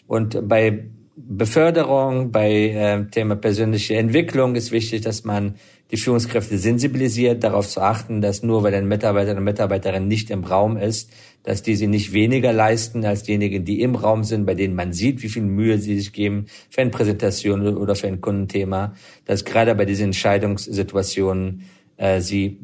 Und 0.08 0.48
bei 0.48 0.86
Beförderung, 1.16 2.32
bei 2.32 2.52
äh, 2.52 3.06
Thema 3.06 3.36
persönliche 3.36 3.96
Entwicklung 3.98 4.56
ist 4.56 4.72
wichtig, 4.72 5.02
dass 5.02 5.24
man 5.24 5.56
die 5.94 5.98
Führungskräfte 5.98 6.58
sensibilisiert, 6.58 7.44
darauf 7.44 7.70
zu 7.70 7.80
achten, 7.80 8.20
dass 8.20 8.42
nur 8.42 8.64
weil 8.64 8.74
ein 8.74 8.88
Mitarbeiter 8.88 9.34
oder 9.34 9.42
Mitarbeiterin 9.42 10.08
nicht 10.08 10.32
im 10.32 10.44
Raum 10.44 10.76
ist, 10.76 11.12
dass 11.44 11.62
diese 11.62 11.86
nicht 11.86 12.14
weniger 12.14 12.52
leisten 12.52 13.06
als 13.06 13.22
diejenigen, 13.22 13.64
die 13.64 13.80
im 13.80 13.94
Raum 13.94 14.24
sind, 14.24 14.48
bei 14.48 14.56
denen 14.56 14.74
man 14.74 14.92
sieht, 14.92 15.22
wie 15.22 15.30
viel 15.30 15.44
Mühe 15.44 15.78
sie 15.78 16.00
sich 16.00 16.12
geben 16.12 16.48
für 16.72 16.82
eine 16.82 16.90
Präsentation 16.90 17.78
oder 17.78 17.94
für 17.94 18.08
ein 18.08 18.22
Kundenthema, 18.22 18.96
dass 19.26 19.46
gerade 19.46 19.76
bei 19.76 19.86
diesen 19.86 20.06
Entscheidungssituationen 20.06 21.62
äh, 21.98 22.22
sie 22.22 22.58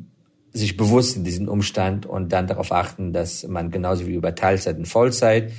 sich 0.51 0.75
bewusst 0.75 1.15
in 1.15 1.23
diesen 1.23 1.47
Umstand 1.47 2.07
und 2.07 2.33
dann 2.33 2.47
darauf 2.47 2.71
achten, 2.71 3.13
dass 3.13 3.47
man 3.47 3.69
genauso 3.69 4.07
wie 4.07 4.15
über 4.15 4.33
Teilzeit 4.33 4.75
und 4.75 4.87
Vollzeit 4.87 5.51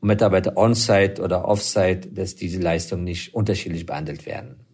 Mitarbeiter 0.00 0.56
on-site 0.56 1.20
oder 1.20 1.48
off-site, 1.48 2.08
dass 2.12 2.36
diese 2.36 2.60
Leistungen 2.60 3.02
nicht 3.02 3.34
unterschiedlich 3.34 3.84
behandelt 3.84 4.26
werden. 4.26 4.65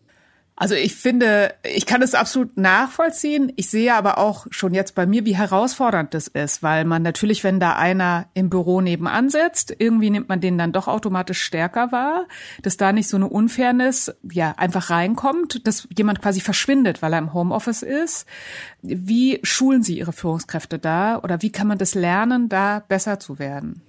Also 0.63 0.77
ich 0.77 0.95
finde, 0.95 1.55
ich 1.65 1.87
kann 1.87 2.03
es 2.03 2.15
absolut 2.15 2.57
nachvollziehen. 2.57 3.53
Ich 3.57 3.69
sehe 3.69 3.97
aber 3.97 4.19
auch 4.19 4.47
schon 4.53 4.75
jetzt 4.75 4.95
bei 4.95 5.07
mir, 5.07 5.25
wie 5.25 5.35
herausfordernd 5.35 6.15
das 6.15 6.29
ist, 6.29 6.63
weil 6.63 6.85
man 6.85 7.03
natürlich, 7.03 7.43
wenn 7.43 7.59
da 7.59 7.73
einer 7.75 8.27
im 8.35 8.49
Büro 8.49 8.81
nebenan 8.81 9.29
sitzt, 9.29 9.75
irgendwie 9.77 10.11
nimmt 10.11 10.29
man 10.29 10.41
den 10.41 10.59
dann 10.59 10.71
doch 10.71 10.87
automatisch 10.87 11.43
stärker 11.43 11.91
wahr, 11.91 12.29
dass 12.63 12.77
da 12.77 12.93
nicht 12.93 13.09
so 13.09 13.17
eine 13.17 13.29
Unfairness 13.29 14.15
ja 14.31 14.55
einfach 14.57 14.89
reinkommt, 14.91 15.67
dass 15.67 15.89
jemand 15.99 16.23
quasi 16.23 16.39
verschwindet, 16.41 17.03
weil 17.03 17.13
er 17.13 17.19
im 17.19 17.35
Homeoffice 17.35 17.83
ist. 17.83 18.29
Wie 18.83 19.41
schulen 19.43 19.83
Sie 19.83 19.99
Ihre 19.99 20.13
Führungskräfte 20.13 20.79
da 20.79 21.19
oder 21.19 21.43
wie 21.43 21.51
kann 21.51 21.67
man 21.67 21.79
das 21.79 21.97
lernen, 21.97 22.49
da 22.49 22.85
besser 22.87 23.19
zu 23.19 23.41
werden? 23.41 23.83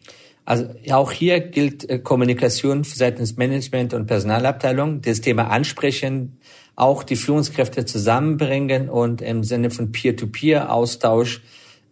Also 0.46 0.68
auch 0.92 1.12
hier 1.12 1.40
gilt 1.40 1.90
äh, 1.90 2.00
Kommunikation 2.00 2.84
seitens 2.84 3.38
Management 3.38 3.94
und 3.94 4.08
Personalabteilung. 4.08 5.02
Das 5.02 5.22
Thema 5.22 5.50
ansprechen, 5.50 6.38
auch 6.76 7.04
die 7.04 7.16
Führungskräfte 7.16 7.86
zusammenbringen 7.86 8.90
und 8.90 9.22
im 9.22 9.44
Sinne 9.44 9.70
von 9.70 9.92
Peer-to-Peer-Austausch 9.92 11.42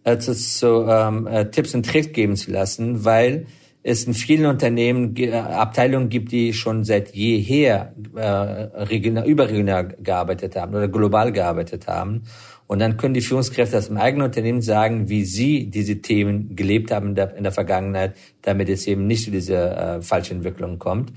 äh, 0.04 0.18
zu, 0.18 0.34
zu 0.34 0.86
ähm, 0.88 1.26
äh, 1.26 1.50
Tipps 1.50 1.74
und 1.74 1.86
Tricks 1.86 2.12
geben 2.12 2.36
zu 2.36 2.50
lassen, 2.50 3.04
weil 3.04 3.46
es 3.84 4.04
in 4.04 4.14
vielen 4.14 4.46
Unternehmen 4.46 5.16
äh, 5.16 5.32
Abteilungen 5.32 6.08
gibt, 6.08 6.32
die 6.32 6.52
schon 6.52 6.84
seit 6.84 7.14
jeher 7.14 7.94
äh, 8.14 8.20
regional, 8.22 9.26
überregional 9.26 9.96
gearbeitet 10.00 10.56
haben 10.56 10.74
oder 10.74 10.88
global 10.88 11.32
gearbeitet 11.32 11.86
haben. 11.86 12.22
Und 12.66 12.78
dann 12.78 12.96
können 12.96 13.14
die 13.14 13.20
Führungskräfte 13.20 13.76
aus 13.76 13.88
dem 13.88 13.98
eigenen 13.98 14.26
Unternehmen 14.26 14.62
sagen, 14.62 15.08
wie 15.08 15.24
sie 15.24 15.66
diese 15.66 16.00
Themen 16.00 16.56
gelebt 16.56 16.90
haben 16.90 17.10
in 17.10 17.14
der, 17.16 17.36
in 17.36 17.42
der 17.42 17.52
Vergangenheit, 17.52 18.16
damit 18.40 18.68
es 18.68 18.86
eben 18.86 19.06
nicht 19.06 19.24
zu 19.24 19.30
dieser 19.30 19.96
äh, 19.96 20.02
falschen 20.02 20.38
Entwicklung 20.38 20.78
kommt. 20.78 21.12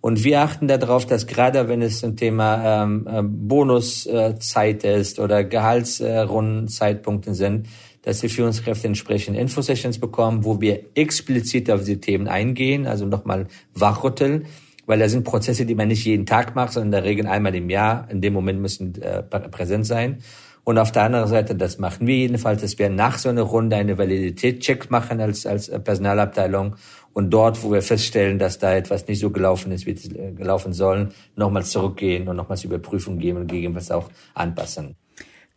Und 0.00 0.24
wir 0.24 0.40
achten 0.40 0.66
darauf, 0.66 1.04
dass 1.04 1.26
gerade 1.26 1.68
wenn 1.68 1.82
es 1.82 2.02
ein 2.02 2.16
Thema 2.16 2.84
ähm, 2.84 3.06
äh, 3.06 3.22
Bonuszeit 3.22 4.84
ist 4.84 5.18
oder 5.18 5.44
Gehaltsrundenzeitpunkte 5.44 7.34
sind, 7.34 7.66
dass 8.02 8.20
die 8.20 8.30
Führungskräfte 8.30 8.86
entsprechend 8.86 9.36
Infosessions 9.36 9.98
bekommen, 9.98 10.44
wo 10.44 10.60
wir 10.60 10.80
explizit 10.94 11.70
auf 11.70 11.80
diese 11.80 12.00
Themen 12.00 12.28
eingehen, 12.28 12.86
also 12.86 13.04
nochmal 13.04 13.46
wachrütteln, 13.74 14.46
weil 14.86 14.98
da 14.98 15.08
sind 15.08 15.24
Prozesse, 15.24 15.66
die 15.66 15.74
man 15.74 15.88
nicht 15.88 16.06
jeden 16.06 16.24
Tag 16.24 16.56
macht, 16.56 16.72
sondern 16.72 16.88
in 16.88 16.92
der 16.92 17.04
Regel 17.04 17.26
einmal 17.26 17.54
im 17.54 17.68
Jahr. 17.68 18.08
In 18.10 18.22
dem 18.22 18.32
Moment 18.32 18.60
müssen 18.60 19.00
äh, 19.02 19.22
präsent 19.22 19.86
sein. 19.86 20.22
Und 20.64 20.78
auf 20.78 20.92
der 20.92 21.04
anderen 21.04 21.26
Seite, 21.26 21.54
das 21.54 21.78
machen 21.78 22.06
wir 22.06 22.16
jedenfalls, 22.16 22.62
dass 22.62 22.78
wir 22.78 22.90
nach 22.90 23.18
so 23.18 23.28
einer 23.28 23.42
Runde 23.42 23.76
eine 23.76 23.98
Validitätscheck 23.98 24.90
machen 24.90 25.20
als, 25.20 25.46
als 25.46 25.70
Personalabteilung 25.70 26.76
und 27.12 27.30
dort, 27.30 27.62
wo 27.62 27.72
wir 27.72 27.82
feststellen, 27.82 28.38
dass 28.38 28.58
da 28.58 28.74
etwas 28.74 29.06
nicht 29.06 29.20
so 29.20 29.30
gelaufen 29.30 29.72
ist, 29.72 29.86
wie 29.86 29.92
es 29.92 30.10
äh, 30.10 30.32
gelaufen 30.32 30.72
sollen, 30.72 31.12
nochmals 31.36 31.70
zurückgehen 31.70 32.28
und 32.28 32.36
nochmals 32.36 32.64
Überprüfung 32.64 33.18
geben 33.18 33.38
und 33.38 33.46
gegebenenfalls 33.48 33.90
auch 33.90 34.10
anpassen. 34.34 34.96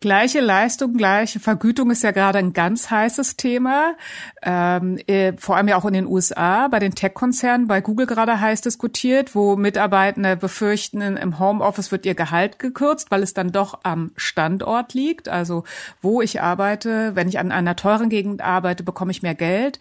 Gleiche 0.00 0.40
Leistung, 0.40 0.96
gleiche 0.96 1.40
Vergütung 1.40 1.90
ist 1.90 2.02
ja 2.02 2.10
gerade 2.10 2.38
ein 2.38 2.52
ganz 2.52 2.90
heißes 2.90 3.36
Thema, 3.36 3.94
ähm, 4.42 4.98
äh, 5.06 5.32
vor 5.38 5.56
allem 5.56 5.68
ja 5.68 5.76
auch 5.76 5.86
in 5.86 5.94
den 5.94 6.06
USA, 6.06 6.68
bei 6.68 6.78
den 6.78 6.94
Tech-Konzernen, 6.94 7.66
bei 7.68 7.80
Google 7.80 8.06
gerade 8.06 8.38
heiß 8.38 8.60
diskutiert, 8.60 9.34
wo 9.34 9.56
Mitarbeitende 9.56 10.36
befürchten, 10.36 11.00
im 11.00 11.38
Homeoffice 11.38 11.90
wird 11.90 12.04
ihr 12.04 12.14
Gehalt 12.14 12.58
gekürzt, 12.58 13.10
weil 13.10 13.22
es 13.22 13.32
dann 13.32 13.50
doch 13.50 13.80
am 13.82 14.10
Standort 14.16 14.92
liegt. 14.92 15.30
Also 15.30 15.64
wo 16.02 16.20
ich 16.20 16.42
arbeite, 16.42 17.16
wenn 17.16 17.28
ich 17.28 17.38
an 17.38 17.50
einer 17.50 17.76
teuren 17.76 18.10
Gegend 18.10 18.42
arbeite, 18.42 18.82
bekomme 18.82 19.10
ich 19.10 19.22
mehr 19.22 19.34
Geld. 19.34 19.78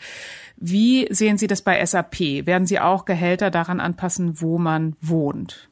Wie 0.55 1.07
sehen 1.09 1.37
Sie 1.37 1.47
das 1.47 1.61
bei 1.61 1.85
SAP? 1.85 2.45
Werden 2.45 2.65
Sie 2.65 2.79
auch 2.79 3.03
Gehälter 3.03 3.51
daran 3.51 3.81
anpassen, 3.81 4.39
wo 4.39 4.57
man 4.57 4.95
wohnt? 5.01 5.69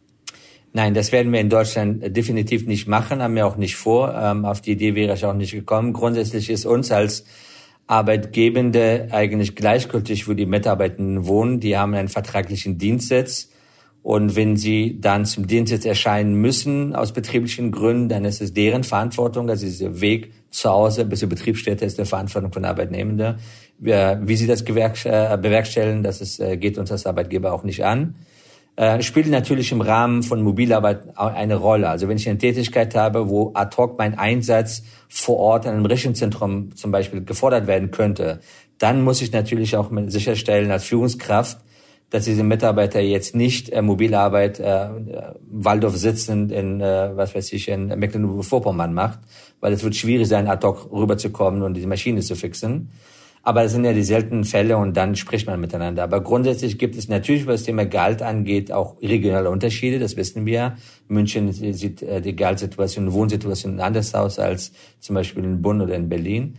Nein, 0.73 0.93
das 0.93 1.11
werden 1.11 1.33
wir 1.33 1.41
in 1.41 1.49
Deutschland 1.49 2.15
definitiv 2.15 2.65
nicht 2.65 2.87
machen, 2.87 3.21
haben 3.21 3.35
wir 3.35 3.45
auch 3.45 3.57
nicht 3.57 3.75
vor. 3.75 4.15
Ähm, 4.15 4.45
auf 4.45 4.61
die 4.61 4.71
Idee 4.71 4.95
wäre 4.95 5.15
ich 5.15 5.25
auch 5.25 5.33
nicht 5.33 5.51
gekommen. 5.51 5.91
Grundsätzlich 5.91 6.49
ist 6.49 6.65
uns 6.65 6.91
als 6.91 7.25
Arbeitgebende 7.87 9.09
eigentlich 9.11 9.55
gleichgültig, 9.55 10.29
wo 10.29 10.33
die 10.33 10.45
Mitarbeitenden 10.45 11.27
wohnen. 11.27 11.59
Die 11.59 11.77
haben 11.77 11.93
einen 11.93 12.07
vertraglichen 12.07 12.77
Dienstsitz. 12.77 13.49
Und 14.01 14.37
wenn 14.37 14.55
sie 14.55 14.97
dann 14.99 15.25
zum 15.25 15.45
Dienstsitz 15.45 15.85
erscheinen 15.85 16.35
müssen, 16.35 16.95
aus 16.95 17.11
betrieblichen 17.11 17.71
Gründen, 17.71 18.07
dann 18.07 18.23
ist 18.23 18.41
es 18.41 18.53
deren 18.53 18.85
Verantwortung. 18.85 19.49
Also 19.49 19.65
dieser 19.65 19.99
Weg 19.99 20.31
zu 20.51 20.69
Hause 20.69 21.03
bis 21.03 21.19
zur 21.19 21.29
Betriebsstätte 21.29 21.83
ist 21.83 21.97
der 21.97 22.05
Verantwortung 22.05 22.53
von 22.53 22.63
Arbeitnehmenden. 22.63 23.35
Wie 23.77 24.35
sie 24.37 24.47
das 24.47 24.61
äh, 24.61 25.37
bewerkstelligen, 25.37 26.01
das 26.01 26.21
ist, 26.21 26.39
äh, 26.39 26.55
geht 26.55 26.77
uns 26.77 26.91
als 26.91 27.05
Arbeitgeber 27.05 27.51
auch 27.51 27.63
nicht 27.63 27.83
an 27.83 28.15
äh, 28.75 29.01
spielt 29.01 29.27
natürlich 29.27 29.71
im 29.71 29.81
Rahmen 29.81 30.23
von 30.23 30.41
Mobilarbeit 30.41 31.17
eine 31.17 31.55
Rolle. 31.55 31.89
Also 31.89 32.07
wenn 32.07 32.17
ich 32.17 32.27
eine 32.29 32.37
Tätigkeit 32.37 32.95
habe, 32.95 33.29
wo 33.29 33.51
ad 33.53 33.75
hoc 33.77 33.97
mein 33.97 34.17
Einsatz 34.17 34.83
vor 35.09 35.37
Ort 35.37 35.65
in 35.65 35.71
einem 35.71 35.85
Rechenzentrum 35.85 36.75
zum 36.75 36.91
Beispiel 36.91 37.23
gefordert 37.23 37.67
werden 37.67 37.91
könnte, 37.91 38.39
dann 38.77 39.03
muss 39.03 39.21
ich 39.21 39.31
natürlich 39.31 39.75
auch 39.75 39.91
sicherstellen 40.07 40.71
als 40.71 40.85
Führungskraft, 40.85 41.59
dass 42.11 42.25
diese 42.25 42.43
Mitarbeiter 42.43 42.99
jetzt 42.99 43.35
nicht 43.35 43.69
äh, 43.69 43.81
Mobilarbeit 43.81 44.59
äh, 44.59 44.89
Waldorf 45.49 45.95
sitzend 45.97 46.51
in, 46.51 46.81
äh, 46.81 47.11
was 47.15 47.33
weiß 47.33 47.53
ich, 47.53 47.69
in 47.69 47.87
Mecklenburg-Vorpommern 47.87 48.93
macht, 48.93 49.19
weil 49.59 49.73
es 49.73 49.83
wird 49.83 49.95
schwierig 49.95 50.27
sein, 50.27 50.47
ad 50.47 50.65
hoc 50.65 50.91
rüberzukommen 50.91 51.61
und 51.61 51.73
diese 51.73 51.87
Maschine 51.87 52.21
zu 52.21 52.35
fixen. 52.35 52.89
Aber 53.43 53.63
es 53.63 53.71
sind 53.71 53.85
ja 53.85 53.93
die 53.93 54.03
seltenen 54.03 54.43
Fälle 54.43 54.77
und 54.77 54.95
dann 54.95 55.15
spricht 55.15 55.47
man 55.47 55.59
miteinander. 55.59 56.03
Aber 56.03 56.21
grundsätzlich 56.21 56.77
gibt 56.77 56.95
es 56.95 57.07
natürlich, 57.07 57.47
was 57.47 57.61
das 57.61 57.63
Thema 57.63 57.85
Gehalt 57.85 58.21
angeht, 58.21 58.71
auch 58.71 59.01
regionale 59.01 59.49
Unterschiede. 59.49 59.97
Das 59.97 60.15
wissen 60.15 60.45
wir. 60.45 60.77
München 61.07 61.51
sieht 61.51 62.03
äh, 62.03 62.21
die 62.21 62.35
Gehaltssituation, 62.35 63.11
Wohnsituation 63.13 63.79
anders 63.79 64.13
aus 64.13 64.37
als 64.37 64.73
zum 64.99 65.15
Beispiel 65.15 65.43
in 65.43 65.61
Bonn 65.61 65.81
oder 65.81 65.95
in 65.95 66.07
Berlin. 66.07 66.57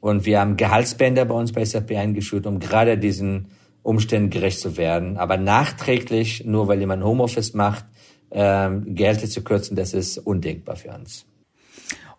Und 0.00 0.24
wir 0.24 0.40
haben 0.40 0.56
Gehaltsbänder 0.56 1.26
bei 1.26 1.34
uns 1.34 1.52
bei 1.52 1.64
SAP 1.64 1.92
eingeführt, 1.92 2.46
um 2.46 2.58
gerade 2.58 2.96
diesen 2.96 3.48
Umständen 3.82 4.30
gerecht 4.30 4.58
zu 4.58 4.76
werden. 4.78 5.18
Aber 5.18 5.36
nachträglich, 5.36 6.44
nur 6.46 6.66
weil 6.66 6.80
jemand 6.80 7.04
Homeoffice 7.04 7.52
macht, 7.52 7.84
ähm, 8.30 8.94
Gehälter 8.94 9.28
zu 9.28 9.42
kürzen, 9.44 9.76
das 9.76 9.92
ist 9.92 10.16
undenkbar 10.18 10.76
für 10.76 10.88
uns. 10.90 11.26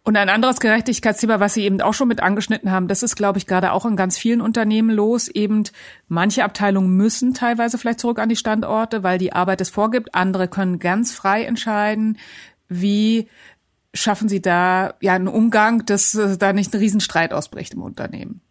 Und 0.06 0.18
ein 0.18 0.28
anderes 0.28 0.60
Gerechtigkeitsthema, 0.60 1.40
was 1.40 1.54
Sie 1.54 1.64
eben 1.64 1.80
auch 1.80 1.94
schon 1.94 2.10
mit 2.10 2.22
angeschnitten 2.22 2.72
haben, 2.72 2.90
das 2.90 3.04
ist, 3.04 3.16
glaube 3.16 3.38
ich, 3.38 3.48
gerade 3.48 3.72
auch 3.72 3.86
in 3.86 3.96
ganz 3.96 4.18
vielen 4.18 4.42
Unternehmen 4.42 4.90
los. 4.90 5.30
Eben 5.30 5.64
manche 6.10 6.44
Abteilungen 6.44 6.98
müssen 6.98 7.34
teilweise 7.34 7.78
vielleicht 7.78 8.02
zurück 8.02 8.20
an 8.20 8.28
die 8.28 8.36
Standorte, 8.36 9.02
weil 9.04 9.18
die 9.18 9.32
Arbeit 9.32 9.62
es 9.62 9.70
vorgibt. 9.70 10.14
Andere 10.14 10.50
können 10.50 10.80
ganz 10.80 11.14
frei 11.14 11.46
entscheiden. 11.46 12.18
Wie 12.68 13.30
schaffen 13.94 14.28
Sie 14.28 14.42
da 14.42 14.96
ja 15.00 15.14
einen 15.14 15.30
Umgang, 15.30 15.86
dass 15.86 16.20
da 16.38 16.52
nicht 16.52 16.74
ein 16.74 16.80
Riesenstreit 16.80 17.32
ausbricht 17.32 17.74
im 17.74 17.82
Unternehmen? 17.82 18.42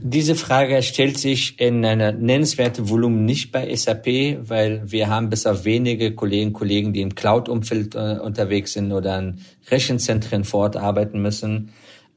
Diese 0.00 0.34
Frage 0.34 0.82
stellt 0.82 1.18
sich 1.18 1.60
in 1.60 1.84
einer 1.84 2.12
nennenswerten 2.12 2.88
Volumen 2.88 3.24
nicht 3.24 3.52
bei 3.52 3.74
SAP, 3.74 4.06
weil 4.48 4.82
wir 4.84 5.08
haben 5.08 5.30
bis 5.30 5.46
auf 5.46 5.64
wenige 5.64 6.14
Kollegen 6.14 6.52
Kollegen, 6.52 6.92
die 6.92 7.00
im 7.02 7.14
Cloud-Umfeld 7.14 7.94
äh, 7.94 8.18
unterwegs 8.20 8.72
sind 8.72 8.92
oder 8.92 9.14
an 9.14 9.40
Rechenzentren 9.70 10.44
vor 10.44 10.60
Ort 10.60 10.76
arbeiten 10.76 11.20
müssen. 11.20 11.70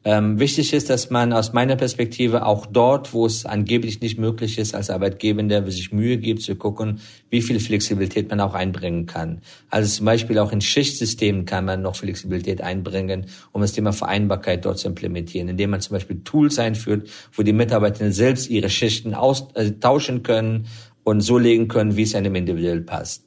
Ähm, 0.10 0.40
wichtig 0.40 0.72
ist, 0.72 0.90
dass 0.90 1.10
man 1.10 1.34
aus 1.34 1.52
meiner 1.52 1.76
Perspektive 1.76 2.46
auch 2.46 2.66
dort, 2.66 3.12
wo 3.12 3.26
es 3.26 3.46
angeblich 3.46 4.00
nicht 4.00 4.18
möglich 4.18 4.58
ist, 4.58 4.74
als 4.74 4.90
Arbeitgeber, 4.90 5.70
sich 5.70 5.92
Mühe 5.92 6.18
gibt, 6.18 6.44
zu 6.44 6.56
gucken, 6.56 7.02
wie 7.30 7.42
viel 7.42 7.60
Flexibilität 7.60 8.30
man 8.30 8.40
auch 8.40 8.54
einbringen 8.54 9.06
kann. 9.06 9.42
Also 9.70 9.94
zum 9.98 10.06
Beispiel 10.06 10.40
auch 10.40 10.54
in 10.54 10.62
Schichtsystemen 10.62 11.44
kann 11.44 11.66
man 11.66 11.82
noch 11.82 11.98
Flexibilität 11.98 12.62
einbringen, 12.62 13.26
um 13.52 13.60
das 13.60 13.74
Thema 13.74 13.92
Vereinbarkeit 13.92 14.64
dort 14.64 14.80
zu 14.80 14.88
implementieren, 14.88 15.50
indem 15.50 15.72
man 15.72 15.82
zum 15.82 15.96
Beispiel 15.96 16.22
Tools 16.24 16.58
einführt, 16.58 17.10
wo 17.34 17.44
die 17.44 17.52
Mitarbeiter 17.52 18.10
selbst 18.14 18.50
ihre 18.50 18.70
Schichten 18.70 19.14
austauschen 19.14 20.20
äh, 20.20 20.22
können 20.22 20.68
und 21.04 21.20
so 21.20 21.38
legen 21.38 21.68
können, 21.68 21.98
wie 21.98 22.04
es 22.04 22.16
einem 22.16 22.34
individuell 22.36 22.80
passt. 22.80 23.26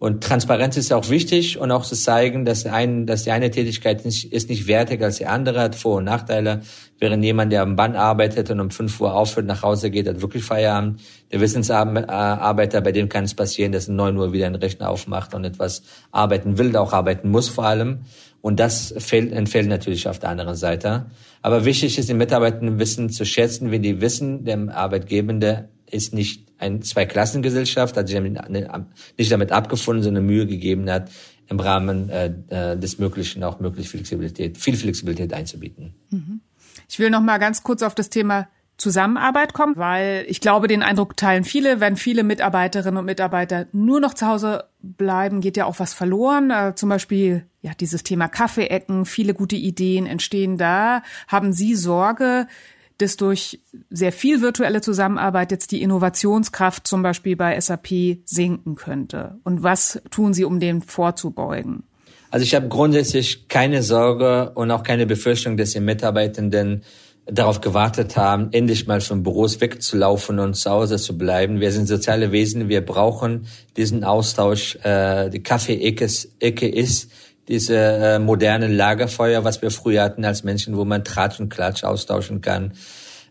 Und 0.00 0.24
Transparenz 0.24 0.76
ist 0.76 0.92
auch 0.92 1.08
wichtig 1.08 1.58
und 1.58 1.70
auch 1.70 1.84
zu 1.84 1.94
zeigen, 1.94 2.44
dass, 2.44 2.66
ein, 2.66 3.06
dass 3.06 3.22
die 3.22 3.30
eine 3.30 3.50
Tätigkeit 3.50 4.04
nicht, 4.04 4.32
ist 4.32 4.48
nicht 4.48 4.66
wertiger 4.66 5.06
als 5.06 5.18
die 5.18 5.26
andere, 5.26 5.60
hat 5.60 5.76
Vor- 5.76 5.96
und 5.96 6.04
Nachteile. 6.04 6.60
Während 6.98 7.24
jemand, 7.24 7.52
der 7.52 7.62
am 7.62 7.76
Band 7.76 7.96
arbeitet 7.96 8.50
und 8.50 8.60
um 8.60 8.70
5 8.70 9.00
Uhr 9.00 9.14
aufhört, 9.14 9.46
nach 9.46 9.62
Hause 9.62 9.90
geht, 9.90 10.08
hat 10.08 10.20
wirklich 10.20 10.44
Feierabend. 10.44 11.00
Der 11.32 11.40
Wissensarbeiter, 11.40 12.80
bei 12.80 12.92
dem 12.92 13.08
kann 13.08 13.24
es 13.24 13.34
passieren, 13.34 13.72
dass 13.72 13.88
um 13.88 13.96
9 13.96 14.16
Uhr 14.16 14.32
wieder 14.32 14.46
einen 14.46 14.56
Rechner 14.56 14.90
aufmacht 14.90 15.32
und 15.32 15.44
etwas 15.44 15.82
arbeiten 16.10 16.58
will, 16.58 16.76
auch 16.76 16.92
arbeiten 16.92 17.30
muss 17.30 17.48
vor 17.48 17.64
allem. 17.64 18.00
Und 18.40 18.60
das 18.60 18.94
fällt, 18.98 19.32
entfällt 19.32 19.68
natürlich 19.68 20.06
auf 20.08 20.18
der 20.18 20.28
anderen 20.28 20.56
Seite. 20.56 21.06
Aber 21.40 21.64
wichtig 21.64 21.98
ist, 21.98 22.08
die 22.08 22.14
Mitarbeiter 22.14 22.78
wissen 22.78 23.10
zu 23.10 23.24
schätzen, 23.24 23.70
wenn 23.70 23.82
die 23.82 24.00
wissen, 24.00 24.44
der 24.44 24.76
Arbeitgebende 24.76 25.68
ist 25.90 26.12
nicht 26.12 26.43
eine 26.58 26.80
Zweiklassengesellschaft, 26.80 27.96
hat 27.96 28.08
sich 28.08 28.20
nicht 28.20 29.32
damit 29.32 29.52
abgefunden, 29.52 30.02
sondern 30.02 30.26
Mühe 30.26 30.46
gegeben 30.46 30.88
hat, 30.90 31.10
im 31.48 31.60
Rahmen 31.60 32.08
äh, 32.08 32.32
äh, 32.48 32.76
des 32.76 32.98
Möglichen 32.98 33.42
auch 33.44 33.60
möglich 33.60 33.88
Flexibilität, 33.88 34.56
viel 34.56 34.76
Flexibilität 34.76 35.32
einzubieten. 35.32 35.94
Mhm. 36.10 36.40
Ich 36.88 36.98
will 36.98 37.10
noch 37.10 37.20
mal 37.20 37.38
ganz 37.38 37.62
kurz 37.62 37.82
auf 37.82 37.94
das 37.94 38.10
Thema 38.10 38.48
Zusammenarbeit 38.76 39.52
kommen, 39.52 39.76
weil 39.76 40.24
ich 40.28 40.40
glaube, 40.40 40.66
den 40.66 40.82
Eindruck 40.82 41.16
teilen 41.16 41.44
viele, 41.44 41.78
wenn 41.78 41.96
viele 41.96 42.24
Mitarbeiterinnen 42.24 42.96
und 42.96 43.04
Mitarbeiter 43.04 43.66
nur 43.72 44.00
noch 44.00 44.14
zu 44.14 44.26
Hause 44.26 44.64
bleiben, 44.80 45.40
geht 45.40 45.56
ja 45.56 45.66
auch 45.66 45.78
was 45.78 45.94
verloren. 45.94 46.50
Äh, 46.50 46.74
zum 46.74 46.88
Beispiel 46.88 47.46
ja 47.62 47.72
dieses 47.78 48.02
Thema 48.02 48.28
Kaffeeecken, 48.28 49.04
viele 49.06 49.32
gute 49.32 49.56
Ideen 49.56 50.06
entstehen 50.06 50.58
da. 50.58 51.02
Haben 51.28 51.52
Sie 51.52 51.76
Sorge, 51.76 52.48
dass 52.98 53.16
durch 53.16 53.60
sehr 53.90 54.12
viel 54.12 54.40
virtuelle 54.40 54.80
Zusammenarbeit 54.80 55.50
jetzt 55.50 55.72
die 55.72 55.82
Innovationskraft 55.82 56.86
zum 56.86 57.02
Beispiel 57.02 57.36
bei 57.36 57.58
SAP 57.60 58.18
sinken 58.24 58.76
könnte? 58.76 59.38
Und 59.44 59.62
was 59.62 60.00
tun 60.10 60.34
Sie, 60.34 60.44
um 60.44 60.60
dem 60.60 60.82
vorzubeugen? 60.82 61.82
Also 62.30 62.44
ich 62.44 62.54
habe 62.54 62.68
grundsätzlich 62.68 63.48
keine 63.48 63.82
Sorge 63.82 64.50
und 64.54 64.70
auch 64.70 64.82
keine 64.82 65.06
Befürchtung, 65.06 65.56
dass 65.56 65.70
die 65.70 65.80
Mitarbeitenden 65.80 66.82
darauf 67.26 67.60
gewartet 67.60 68.16
haben, 68.16 68.48
endlich 68.52 68.86
mal 68.86 69.00
von 69.00 69.22
Büros 69.22 69.60
wegzulaufen 69.60 70.38
und 70.38 70.54
zu 70.54 70.70
Hause 70.70 70.96
zu 70.96 71.16
bleiben. 71.16 71.60
Wir 71.60 71.72
sind 71.72 71.86
soziale 71.86 72.32
Wesen, 72.32 72.68
wir 72.68 72.84
brauchen 72.84 73.46
diesen 73.76 74.04
Austausch. 74.04 74.76
Äh, 74.82 75.30
die 75.30 75.42
Kaffee-Ecke 75.42 76.68
ist 76.68 77.10
diese 77.48 77.76
äh, 77.76 78.18
moderne 78.18 78.68
Lagerfeuer, 78.68 79.44
was 79.44 79.62
wir 79.62 79.70
früher 79.70 80.02
hatten 80.02 80.24
als 80.24 80.44
Menschen, 80.44 80.76
wo 80.76 80.84
man 80.84 81.04
Tratsch 81.04 81.40
und 81.40 81.50
Klatsch 81.50 81.84
austauschen 81.84 82.40
kann, 82.40 82.72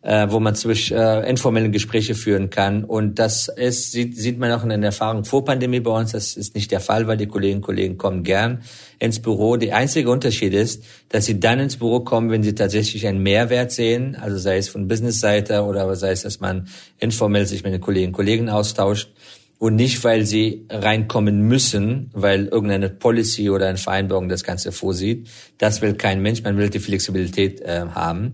äh, 0.03 0.27
wo 0.29 0.39
man 0.39 0.53
zwischen 0.53 0.98
äh, 0.98 1.27
informellen 1.27 1.72
Gespräche 1.72 2.13
führen 2.13 2.50
kann. 2.50 2.84
Und 2.84 3.17
das 3.17 3.48
ist, 3.48 3.91
sieht, 3.91 4.15
sieht 4.17 4.38
man 4.38 4.51
auch 4.51 4.63
in 4.63 4.70
der 4.70 4.82
Erfahrung 4.82 5.25
vor 5.25 5.46
Pandemie 5.46 5.79
bei 5.79 5.91
uns. 5.91 6.12
Das 6.12 6.36
ist 6.36 6.53
nicht 6.53 6.72
der 6.72 6.79
Fall, 6.79 7.08
weil 7.08 7.17
die 7.17 7.27
Kolleginnen 7.27 7.62
und 7.62 7.65
Kollegen 7.65 7.98
kommen 7.98 8.24
gern 8.24 8.62
ins 9.00 9.20
Büro. 9.20 9.58
Der 9.58 9.75
einzige 9.75 10.12
Unterschied 10.12 10.53
ist, 10.53 10.84
dass 11.10 11.25
sie 11.25 11.39
dann 11.39 11.60
ins 11.60 11.77
Büro 11.77 12.01
kommen, 12.01 12.29
wenn 12.29 12.43
sie 12.43 12.53
tatsächlich 12.53 13.08
einen 13.08 13.24
Mehrwert 13.24 13.72
sehen, 13.72 14.15
also 14.15 14.38
sei 14.38 14.58
es 14.58 14.70
von 14.70 14.88
Businessseite 14.88 15.63
oder 15.63 15.96
sei 15.96 16.12
es, 16.12 16.22
dass 16.22 16.39
man 16.39 16.67
informell 17.00 17.48
sich 17.48 17.63
mit 17.63 17.74
den 17.74 17.82
Kolleginnen 17.82 18.10
und 18.10 18.15
Kollegen 18.17 18.50
austauscht 18.50 19.10
und 19.63 19.77
nicht, 19.77 20.03
weil 20.03 20.25
sie 20.25 20.65
reinkommen 20.70 21.43
müssen, 21.48 22.10
weil 22.12 22.48
irgendeine 22.48 22.89
Policy 22.89 23.50
oder 23.50 23.70
eine 23.70 23.77
Vereinbarung 23.77 24.27
das 24.27 24.43
Ganze 24.43 24.74
vorsieht. 24.74 25.29
Das 25.58 25.82
will 25.82 25.93
kein 25.93 26.22
Mensch, 26.22 26.43
man 26.43 26.58
will 26.58 26.70
die 26.70 26.79
Flexibilität 26.79 27.62
äh, 27.62 27.86
haben. 27.96 28.34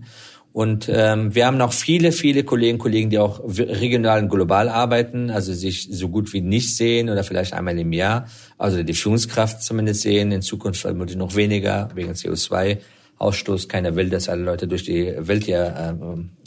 Und 0.52 0.90
ähm, 0.92 1.32
wir 1.32 1.46
haben 1.46 1.56
noch 1.56 1.72
viele, 1.72 2.10
viele 2.10 2.42
Kolleginnen 2.42 2.80
und 2.80 2.82
Kollegen, 2.82 3.10
die 3.10 3.20
auch 3.20 3.40
regional 3.46 4.24
und 4.24 4.28
global 4.28 4.68
arbeiten, 4.68 5.30
also 5.30 5.52
sich 5.52 5.86
so 5.92 6.08
gut 6.08 6.32
wie 6.32 6.40
nicht 6.40 6.74
sehen 6.76 7.08
oder 7.08 7.22
vielleicht 7.22 7.52
einmal 7.52 7.78
im 7.78 7.92
Jahr, 7.92 8.26
also 8.58 8.82
die 8.82 8.94
Führungskraft 8.94 9.62
zumindest 9.62 10.00
sehen, 10.00 10.32
in 10.32 10.42
Zukunft 10.42 10.80
vermutlich 10.80 11.16
noch 11.16 11.36
weniger 11.36 11.90
wegen 11.94 12.10
CO2-Ausstoß. 12.10 13.68
Keiner 13.68 13.94
will, 13.94 14.10
dass 14.10 14.28
alle 14.28 14.42
Leute 14.42 14.66
durch 14.66 14.82
die 14.82 15.14
Welt 15.16 15.44
hier 15.44 15.94
äh, 16.02 16.04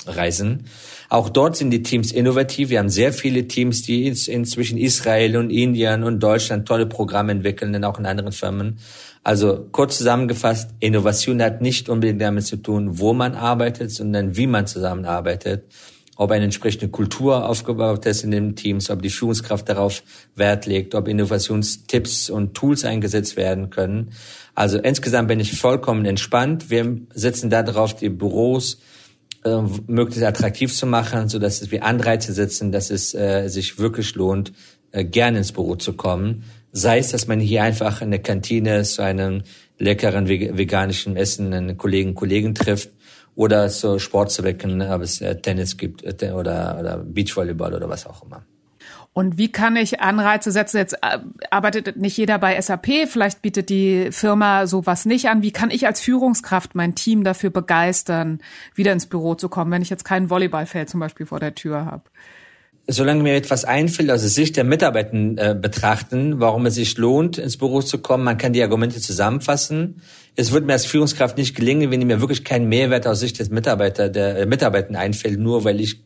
reisen. 0.07 0.65
Auch 1.09 1.29
dort 1.29 1.55
sind 1.55 1.69
die 1.69 1.83
Teams 1.83 2.11
innovativ. 2.11 2.69
Wir 2.69 2.79
haben 2.79 2.89
sehr 2.89 3.13
viele 3.13 3.47
Teams, 3.47 3.83
die 3.83 4.07
inzwischen 4.07 4.77
Israel 4.77 5.37
und 5.37 5.49
Indien 5.49 6.03
und 6.03 6.21
Deutschland 6.21 6.67
tolle 6.67 6.87
Programme 6.87 7.31
entwickeln, 7.31 7.75
und 7.75 7.83
auch 7.83 7.99
in 7.99 8.05
anderen 8.05 8.31
Firmen. 8.31 8.79
Also 9.23 9.67
kurz 9.71 9.97
zusammengefasst, 9.97 10.71
Innovation 10.79 11.41
hat 11.41 11.61
nicht 11.61 11.87
unbedingt 11.87 12.21
damit 12.21 12.45
zu 12.45 12.57
tun, 12.57 12.99
wo 12.99 13.13
man 13.13 13.35
arbeitet, 13.35 13.91
sondern 13.91 14.35
wie 14.35 14.47
man 14.47 14.67
zusammenarbeitet. 14.67 15.65
Ob 16.15 16.29
eine 16.31 16.45
entsprechende 16.45 16.89
Kultur 16.89 17.47
aufgebaut 17.47 18.05
ist 18.05 18.23
in 18.23 18.31
den 18.31 18.55
Teams, 18.55 18.89
ob 18.89 19.01
die 19.01 19.09
Führungskraft 19.09 19.67
darauf 19.67 20.03
Wert 20.35 20.65
legt, 20.65 20.93
ob 20.93 21.07
Innovationstipps 21.07 22.29
und 22.29 22.53
Tools 22.53 22.85
eingesetzt 22.85 23.35
werden 23.35 23.69
können. 23.69 24.11
Also 24.55 24.77
insgesamt 24.77 25.27
bin 25.27 25.39
ich 25.39 25.57
vollkommen 25.57 26.05
entspannt. 26.05 26.69
Wir 26.69 26.97
setzen 27.13 27.49
darauf, 27.49 27.95
die 27.95 28.09
Büros 28.09 28.79
äh, 29.45 29.61
möglichst 29.87 30.23
attraktiv 30.23 30.73
zu 30.73 30.85
machen, 30.85 31.29
so 31.29 31.39
dass 31.39 31.69
wir 31.71 31.83
Anreize 31.83 32.33
setzen, 32.33 32.71
dass 32.71 32.89
es 32.89 33.13
äh, 33.13 33.47
sich 33.47 33.79
wirklich 33.79 34.15
lohnt, 34.15 34.53
äh, 34.91 35.03
gerne 35.03 35.39
ins 35.39 35.51
Büro 35.51 35.75
zu 35.75 35.93
kommen. 35.93 36.43
Sei 36.71 36.97
es, 36.97 37.09
dass 37.09 37.27
man 37.27 37.39
hier 37.39 37.63
einfach 37.63 38.01
in 38.01 38.11
der 38.11 38.21
Kantine 38.21 38.83
zu 38.83 39.03
einem 39.03 39.43
leckeren 39.77 40.27
veganischen 40.27 41.15
Essen 41.15 41.53
einen 41.53 41.77
Kollegen 41.77 42.15
Kollegen 42.15 42.55
trifft 42.55 42.89
oder 43.35 43.69
so 43.69 43.99
Sportzwecken, 43.99 44.81
ob 44.81 45.01
es 45.01 45.21
äh, 45.21 45.35
Tennis 45.35 45.77
gibt 45.77 46.03
äh, 46.03 46.31
oder, 46.31 46.77
oder 46.79 46.97
Beachvolleyball 46.97 47.73
oder 47.73 47.89
was 47.89 48.05
auch 48.05 48.23
immer. 48.23 48.45
Und 49.13 49.37
wie 49.37 49.51
kann 49.51 49.75
ich 49.75 50.01
Anreize 50.01 50.51
setzen? 50.51 50.77
Jetzt 50.77 50.93
äh, 50.95 51.19
arbeitet 51.51 51.97
nicht 51.97 52.17
jeder 52.17 52.39
bei 52.39 52.59
SAP, 52.59 53.07
vielleicht 53.07 53.41
bietet 53.43 53.69
die 53.69 54.11
Firma 54.11 54.65
sowas 54.65 55.05
nicht 55.05 55.29
an. 55.29 55.43
Wie 55.43 55.51
kann 55.51 55.69
ich 55.69 55.85
als 55.85 56.01
Führungskraft 56.01 56.73
mein 56.73 56.95
Team 56.95 57.23
dafür 57.23 57.51
begeistern, 57.51 58.41
wieder 58.73 58.91
ins 58.91 59.05
Büro 59.05 59.35
zu 59.35 59.49
kommen, 59.49 59.71
wenn 59.71 59.83
ich 59.83 59.91
jetzt 59.91 60.03
kein 60.03 60.29
Volleyballfeld 60.29 60.89
zum 60.89 60.99
Beispiel 60.99 61.27
vor 61.27 61.39
der 61.39 61.53
Tür 61.53 61.85
habe? 61.85 62.03
solange 62.87 63.23
mir 63.23 63.35
etwas 63.35 63.65
einfällt, 63.65 64.11
aus 64.11 64.21
der 64.21 64.29
Sicht 64.29 64.57
der 64.57 64.63
Mitarbeiter 64.63 65.13
äh, 65.15 65.55
betrachten, 65.55 66.39
warum 66.39 66.65
es 66.65 66.75
sich 66.75 66.97
lohnt, 66.97 67.37
ins 67.37 67.57
Büro 67.57 67.81
zu 67.81 67.99
kommen, 67.99 68.23
man 68.23 68.37
kann 68.37 68.53
die 68.53 68.61
Argumente 68.61 68.99
zusammenfassen. 68.99 70.01
Es 70.35 70.51
wird 70.51 70.65
mir 70.65 70.73
als 70.73 70.85
Führungskraft 70.85 71.37
nicht 71.37 71.55
gelingen, 71.55 71.91
wenn 71.91 72.05
mir 72.05 72.19
wirklich 72.19 72.43
kein 72.43 72.67
Mehrwert 72.67 73.07
aus 73.07 73.19
Sicht 73.19 73.39
des 73.39 73.49
Mitarbeiter, 73.49 74.09
der 74.09 74.37
äh, 74.37 74.45
Mitarbeiter 74.45 74.97
einfällt, 74.99 75.39
nur 75.39 75.63
weil 75.63 75.79
ich 75.79 76.01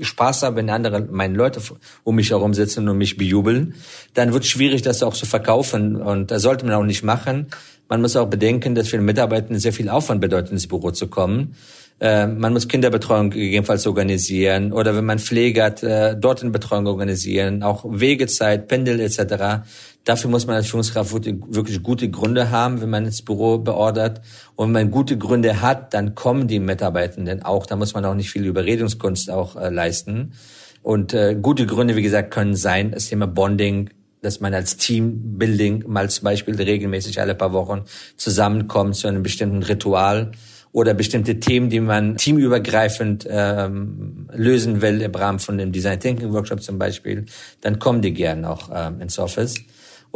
Spaß 0.00 0.42
habe, 0.42 0.56
wenn 0.56 0.70
andere 0.70 1.00
meine 1.10 1.36
Leute 1.36 1.60
um 2.04 2.16
mich 2.16 2.30
herum 2.30 2.54
sitzen 2.54 2.88
und 2.88 2.98
mich 2.98 3.16
bejubeln, 3.16 3.74
dann 4.14 4.32
wird 4.32 4.44
es 4.44 4.50
schwierig, 4.50 4.82
das 4.82 5.02
auch 5.02 5.14
zu 5.14 5.26
verkaufen. 5.26 5.96
Und 5.96 6.30
das 6.30 6.42
sollte 6.42 6.64
man 6.64 6.74
auch 6.74 6.84
nicht 6.84 7.02
machen. 7.02 7.46
Man 7.88 8.00
muss 8.00 8.16
auch 8.16 8.26
bedenken, 8.26 8.74
dass 8.74 8.88
für 8.88 8.96
den 8.96 9.04
Mitarbeiter 9.04 9.58
sehr 9.58 9.72
viel 9.72 9.88
Aufwand 9.88 10.20
bedeutet, 10.20 10.52
ins 10.52 10.66
Büro 10.66 10.90
zu 10.90 11.08
kommen. 11.08 11.54
Äh, 11.98 12.26
man 12.26 12.52
muss 12.52 12.68
Kinderbetreuung 12.68 13.30
gegebenenfalls 13.30 13.86
organisieren 13.86 14.72
oder 14.72 14.94
wenn 14.94 15.06
man 15.06 15.18
Pflege 15.18 15.62
hat, 15.62 15.82
äh, 15.82 16.14
dort 16.14 16.42
eine 16.42 16.50
Betreuung 16.50 16.86
organisieren, 16.86 17.62
auch 17.62 17.84
Wegezeit, 17.88 18.68
Pendel 18.68 19.00
etc. 19.00 19.64
Dafür 20.06 20.30
muss 20.30 20.46
man 20.46 20.54
als 20.54 20.68
Führungskraft 20.68 21.12
wirklich 21.12 21.82
gute 21.82 22.08
Gründe 22.08 22.52
haben, 22.52 22.80
wenn 22.80 22.90
man 22.90 23.06
ins 23.06 23.22
Büro 23.22 23.58
beordert. 23.58 24.20
Und 24.54 24.68
wenn 24.68 24.84
man 24.84 24.90
gute 24.92 25.18
Gründe 25.18 25.60
hat, 25.60 25.94
dann 25.94 26.14
kommen 26.14 26.46
die 26.46 26.60
Mitarbeitenden 26.60 27.42
auch. 27.42 27.66
Da 27.66 27.74
muss 27.74 27.92
man 27.92 28.04
auch 28.04 28.14
nicht 28.14 28.30
viel 28.30 28.44
Überredungskunst 28.44 29.28
auch 29.30 29.56
äh, 29.56 29.68
leisten. 29.68 30.34
Und 30.82 31.12
äh, 31.12 31.34
gute 31.34 31.66
Gründe, 31.66 31.96
wie 31.96 32.02
gesagt, 32.02 32.30
können 32.30 32.54
sein, 32.54 32.92
das 32.92 33.08
Thema 33.08 33.26
Bonding, 33.26 33.90
dass 34.22 34.38
man 34.38 34.54
als 34.54 34.76
Teambuilding 34.76 35.82
mal 35.88 36.08
zum 36.08 36.22
Beispiel 36.22 36.54
regelmäßig 36.54 37.20
alle 37.20 37.34
paar 37.34 37.52
Wochen 37.52 37.82
zusammenkommt 38.16 38.94
zu 38.94 39.08
einem 39.08 39.24
bestimmten 39.24 39.64
Ritual 39.64 40.30
oder 40.70 40.94
bestimmte 40.94 41.40
Themen, 41.40 41.68
die 41.68 41.80
man 41.80 42.16
teamübergreifend 42.16 43.26
ähm, 43.28 44.28
lösen 44.32 44.82
will 44.82 45.02
im 45.02 45.14
Rahmen 45.16 45.40
von 45.40 45.58
dem 45.58 45.72
Design 45.72 45.98
Thinking 45.98 46.32
Workshop 46.32 46.62
zum 46.62 46.78
Beispiel, 46.78 47.24
dann 47.60 47.80
kommen 47.80 48.02
die 48.02 48.12
gerne 48.12 48.48
auch 48.48 48.70
ähm, 48.72 49.00
ins 49.00 49.18
Office. 49.18 49.56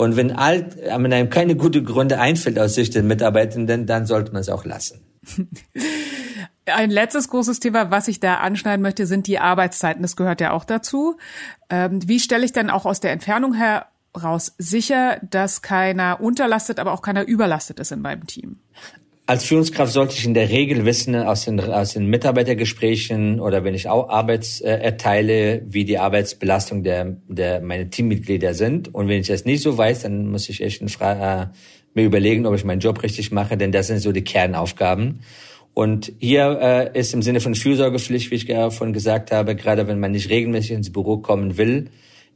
Und 0.00 0.16
wenn 0.16 0.32
alt, 0.32 0.78
wenn 0.78 1.12
einem 1.12 1.28
keine 1.28 1.56
gute 1.56 1.82
Gründe 1.82 2.18
einfällt 2.18 2.58
aus 2.58 2.74
Sicht 2.74 2.94
der 2.94 3.02
Mitarbeitenden, 3.02 3.84
dann 3.84 4.06
sollte 4.06 4.32
man 4.32 4.40
es 4.40 4.48
auch 4.48 4.64
lassen. 4.64 5.02
Ein 6.64 6.88
letztes 6.88 7.28
großes 7.28 7.60
Thema, 7.60 7.90
was 7.90 8.08
ich 8.08 8.18
da 8.18 8.36
anschneiden 8.36 8.80
möchte, 8.80 9.06
sind 9.06 9.26
die 9.26 9.38
Arbeitszeiten. 9.38 10.00
Das 10.00 10.16
gehört 10.16 10.40
ja 10.40 10.52
auch 10.52 10.64
dazu. 10.64 11.18
Ähm, 11.68 12.00
wie 12.08 12.18
stelle 12.18 12.46
ich 12.46 12.52
denn 12.52 12.70
auch 12.70 12.86
aus 12.86 13.00
der 13.00 13.12
Entfernung 13.12 13.52
heraus 13.52 14.54
sicher, 14.56 15.20
dass 15.20 15.60
keiner 15.60 16.22
unterlastet, 16.22 16.78
aber 16.80 16.92
auch 16.92 17.02
keiner 17.02 17.26
überlastet 17.26 17.78
ist 17.78 17.92
in 17.92 18.00
meinem 18.00 18.26
Team? 18.26 18.58
Als 19.30 19.44
Führungskraft 19.44 19.92
sollte 19.92 20.16
ich 20.16 20.24
in 20.24 20.34
der 20.34 20.48
Regel 20.48 20.84
wissen 20.84 21.14
aus 21.14 21.44
den, 21.44 21.60
aus 21.60 21.92
den 21.92 22.06
Mitarbeitergesprächen 22.06 23.38
oder 23.38 23.62
wenn 23.62 23.76
ich 23.76 23.88
auch 23.88 24.08
Arbeits 24.08 24.60
äh, 24.60 24.72
erteile, 24.72 25.62
wie 25.68 25.84
die 25.84 25.98
Arbeitsbelastung 25.98 26.82
der, 26.82 27.16
der 27.28 27.60
meine 27.60 27.88
Teammitglieder 27.88 28.54
sind. 28.54 28.92
Und 28.92 29.06
wenn 29.06 29.20
ich 29.20 29.28
das 29.28 29.44
nicht 29.44 29.62
so 29.62 29.78
weiß, 29.78 30.02
dann 30.02 30.26
muss 30.32 30.48
ich 30.48 30.60
echt 30.60 30.82
äh, 30.82 31.46
mir 31.94 32.04
überlegen, 32.04 32.44
ob 32.44 32.56
ich 32.56 32.64
meinen 32.64 32.80
Job 32.80 33.04
richtig 33.04 33.30
mache, 33.30 33.56
denn 33.56 33.70
das 33.70 33.86
sind 33.86 34.00
so 34.00 34.10
die 34.10 34.24
Kernaufgaben. 34.24 35.20
Und 35.74 36.10
hier 36.18 36.90
äh, 36.92 36.98
ist 36.98 37.14
im 37.14 37.22
Sinne 37.22 37.38
von 37.38 37.54
Fürsorgepflicht, 37.54 38.32
wie 38.32 38.34
ich 38.34 38.46
vorhin 38.46 38.92
gesagt 38.92 39.30
habe, 39.30 39.54
gerade 39.54 39.86
wenn 39.86 40.00
man 40.00 40.10
nicht 40.10 40.28
regelmäßig 40.28 40.72
ins 40.72 40.92
Büro 40.92 41.18
kommen 41.18 41.56
will, 41.56 41.88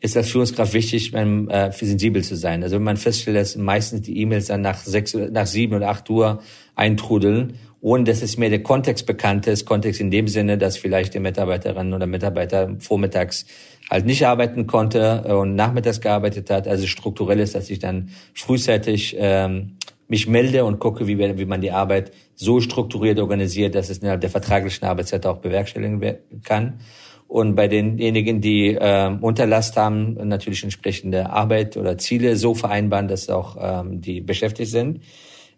ist 0.05 0.17
als 0.17 0.31
Führungskraft 0.31 0.75
wichtig, 0.75 1.13
wenn, 1.13 1.49
äh, 1.49 1.73
sensibel 1.73 2.23
zu 2.23 2.37
sein. 2.37 2.63
Also 2.63 2.77
wenn 2.77 2.83
man 2.83 2.99
feststellt, 2.99 3.39
dass 3.39 3.57
meistens 3.57 4.03
die 4.03 4.21
E-Mails 4.21 4.47
dann 4.47 4.61
nach 4.61 4.79
sechs, 4.79 5.15
nach 5.15 5.47
sieben 5.47 5.75
oder 5.75 5.89
acht 5.89 6.09
Uhr 6.11 6.41
eintrudeln, 6.75 7.55
ohne 7.81 8.05
dass 8.05 8.23
es 8.23 8.39
mir 8.39 8.51
der 8.51 8.63
Kontext 8.63 9.07
bekannt 9.07 9.47
ist. 9.47 9.67
Kontext 9.67 10.01
in 10.01 10.11
dem 10.11 10.29
Sinne, 10.29 10.57
dass 10.59 10.77
vielleicht 10.77 11.15
die 11.15 11.21
Mitarbeiterin 11.21 11.93
oder 11.93 12.07
Mitarbeiter 12.07 12.77
vormittags 12.79 13.47
halt 13.91 14.07
nicht 14.07 14.27
arbeiten 14.27 14.67
konnte 14.67 15.23
und 15.39 15.55
nachmittags 15.55 16.01
gearbeitet 16.01 16.49
hat. 16.51 16.67
Also 16.67 16.87
strukturell 16.87 17.41
ist, 17.41 17.55
dass 17.55 17.69
ich 17.69 17.79
dann 17.79 18.11
frühzeitig 18.33 19.17
ähm, 19.19 19.77
mich 20.09 20.27
melde 20.27 20.65
und 20.65 20.79
gucke, 20.79 21.07
wie, 21.07 21.19
wie 21.19 21.45
man 21.45 21.61
die 21.61 21.71
Arbeit 21.73 22.13
so 22.35 22.61
strukturiert 22.61 23.19
organisiert, 23.19 23.75
dass 23.75 23.91
es 23.91 23.99
innerhalb 23.99 24.21
der 24.21 24.31
vertraglichen 24.31 24.87
Arbeitszeit 24.87 25.27
auch 25.27 25.39
bewerkstelligen 25.39 26.17
kann. 26.43 26.81
Und 27.27 27.55
bei 27.55 27.69
denjenigen, 27.69 28.41
die 28.41 28.75
äh, 28.75 29.11
Unterlast 29.21 29.77
haben, 29.77 30.15
natürlich 30.29 30.63
entsprechende 30.63 31.31
Arbeit 31.31 31.77
oder 31.77 31.99
Ziele 31.99 32.37
so 32.37 32.55
vereinbaren, 32.55 33.09
dass 33.09 33.29
auch 33.29 33.57
ähm, 33.61 34.01
die 34.01 34.21
beschäftigt 34.21 34.71
sind. 34.71 35.01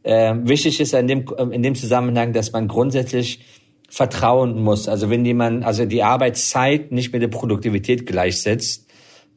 Äh, 0.06 0.34
wichtig 0.44 0.78
ist 0.78 0.94
in 0.94 1.08
dem, 1.08 1.26
in 1.50 1.64
dem 1.64 1.74
Zusammenhang, 1.74 2.32
dass 2.32 2.52
man 2.52 2.68
grundsätzlich 2.68 3.40
vertrauen 3.88 4.62
muss. 4.62 4.86
Also 4.88 5.10
wenn 5.10 5.24
jemand, 5.24 5.64
also 5.64 5.84
die 5.84 6.04
Arbeitszeit 6.04 6.92
nicht 6.92 7.12
mit 7.12 7.22
der 7.22 7.28
Produktivität 7.28 8.06
gleichsetzt, 8.06 8.86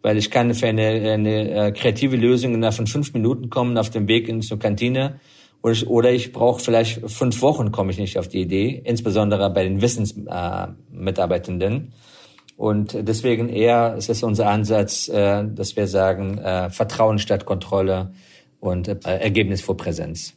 weil 0.03 0.17
ich 0.17 0.29
kann 0.29 0.53
für 0.53 0.67
eine, 0.67 1.11
eine 1.11 1.49
äh, 1.49 1.71
kreative 1.71 2.17
Lösung 2.17 2.53
innerhalb 2.53 2.75
von 2.75 2.85
fünf 2.85 3.13
Minuten 3.13 3.49
kommen 3.49 3.79
auf 3.79 3.89
dem 3.89 4.07
Weg 4.07 4.29
in 4.29 4.43
zur 4.43 4.59
Kantine 4.59 5.19
oder 5.63 5.73
ich, 5.73 5.87
oder 5.87 6.11
ich 6.11 6.31
brauche 6.33 6.61
vielleicht 6.63 7.01
fünf 7.09 7.41
Wochen, 7.41 7.71
komme 7.71 7.89
ich 7.91 7.97
nicht 7.97 8.19
auf 8.19 8.27
die 8.27 8.41
Idee, 8.41 8.79
insbesondere 8.85 9.49
bei 9.49 9.63
den 9.63 9.81
Wissensmitarbeitenden. 9.81 11.73
Äh, 11.73 11.87
und 12.57 12.95
deswegen 12.95 13.49
eher 13.49 13.95
ist 13.95 14.09
es 14.09 14.21
unser 14.21 14.49
Ansatz, 14.49 15.09
äh, 15.09 15.45
dass 15.47 15.75
wir 15.75 15.87
sagen, 15.87 16.37
äh, 16.37 16.69
Vertrauen 16.69 17.17
statt 17.17 17.45
Kontrolle 17.45 18.13
und 18.59 18.87
äh, 18.87 18.99
Ergebnis 19.03 19.61
vor 19.61 19.75
Präsenz. 19.75 20.35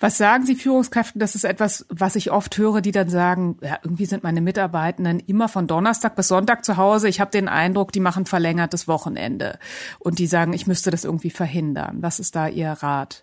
Was 0.00 0.18
sagen 0.18 0.44
Sie 0.44 0.54
Führungskräften? 0.56 1.20
Das 1.20 1.34
ist 1.34 1.44
etwas, 1.44 1.86
was 1.88 2.16
ich 2.16 2.30
oft 2.30 2.58
höre, 2.58 2.80
die 2.80 2.90
dann 2.90 3.08
sagen, 3.08 3.56
ja, 3.62 3.78
irgendwie 3.82 4.06
sind 4.06 4.24
meine 4.24 4.40
Mitarbeitenden 4.40 5.20
immer 5.20 5.48
von 5.48 5.66
Donnerstag 5.66 6.16
bis 6.16 6.28
Sonntag 6.28 6.64
zu 6.64 6.76
Hause. 6.76 7.08
Ich 7.08 7.20
habe 7.20 7.30
den 7.30 7.48
Eindruck, 7.48 7.92
die 7.92 8.00
machen 8.00 8.26
verlängertes 8.26 8.88
Wochenende. 8.88 9.58
Und 9.98 10.18
die 10.18 10.26
sagen, 10.26 10.52
ich 10.52 10.66
müsste 10.66 10.90
das 10.90 11.04
irgendwie 11.04 11.30
verhindern. 11.30 11.98
Was 12.00 12.18
ist 12.18 12.34
da 12.34 12.48
Ihr 12.48 12.70
Rat? 12.70 13.22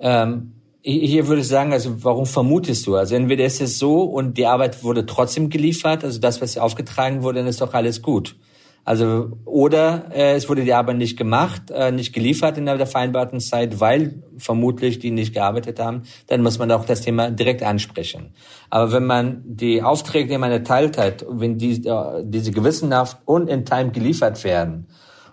Ähm, 0.00 0.52
hier 0.82 1.26
würde 1.26 1.42
ich 1.42 1.48
sagen, 1.48 1.72
also 1.72 2.02
warum 2.02 2.26
vermutest 2.26 2.86
du? 2.86 2.96
Also 2.96 3.14
entweder 3.14 3.44
ist 3.44 3.60
es 3.60 3.78
so 3.78 4.02
und 4.02 4.38
die 4.38 4.46
Arbeit 4.46 4.82
wurde 4.82 5.06
trotzdem 5.06 5.50
geliefert, 5.50 6.04
also 6.04 6.18
das, 6.18 6.40
was 6.40 6.56
aufgetragen 6.56 7.22
wurde, 7.22 7.40
dann 7.40 7.48
ist 7.48 7.60
doch 7.60 7.74
alles 7.74 8.00
gut. 8.00 8.36
Also 8.84 9.32
oder 9.44 10.06
äh, 10.14 10.34
es 10.34 10.48
wurde 10.48 10.64
die 10.64 10.72
Arbeit 10.72 10.96
nicht 10.96 11.18
gemacht, 11.18 11.70
äh, 11.70 11.92
nicht 11.92 12.14
geliefert 12.14 12.56
in 12.56 12.64
der 12.64 12.86
vereinbarten 12.86 13.38
Zeit, 13.38 13.80
weil 13.80 14.22
vermutlich 14.38 14.98
die 14.98 15.10
nicht 15.10 15.34
gearbeitet 15.34 15.78
haben, 15.78 16.04
dann 16.28 16.42
muss 16.42 16.58
man 16.58 16.70
auch 16.72 16.86
das 16.86 17.02
Thema 17.02 17.30
direkt 17.30 17.62
ansprechen. 17.62 18.32
Aber 18.70 18.92
wenn 18.92 19.04
man 19.04 19.42
die 19.44 19.82
Aufträge, 19.82 20.30
die 20.30 20.38
man 20.38 20.50
erteilt 20.50 20.96
hat, 20.96 21.26
wenn 21.28 21.58
die, 21.58 21.86
äh, 21.86 22.22
diese 22.24 22.50
gewissenhaft 22.50 23.18
und 23.26 23.48
in 23.48 23.66
Time 23.66 23.90
geliefert 23.90 24.42
werden 24.42 24.86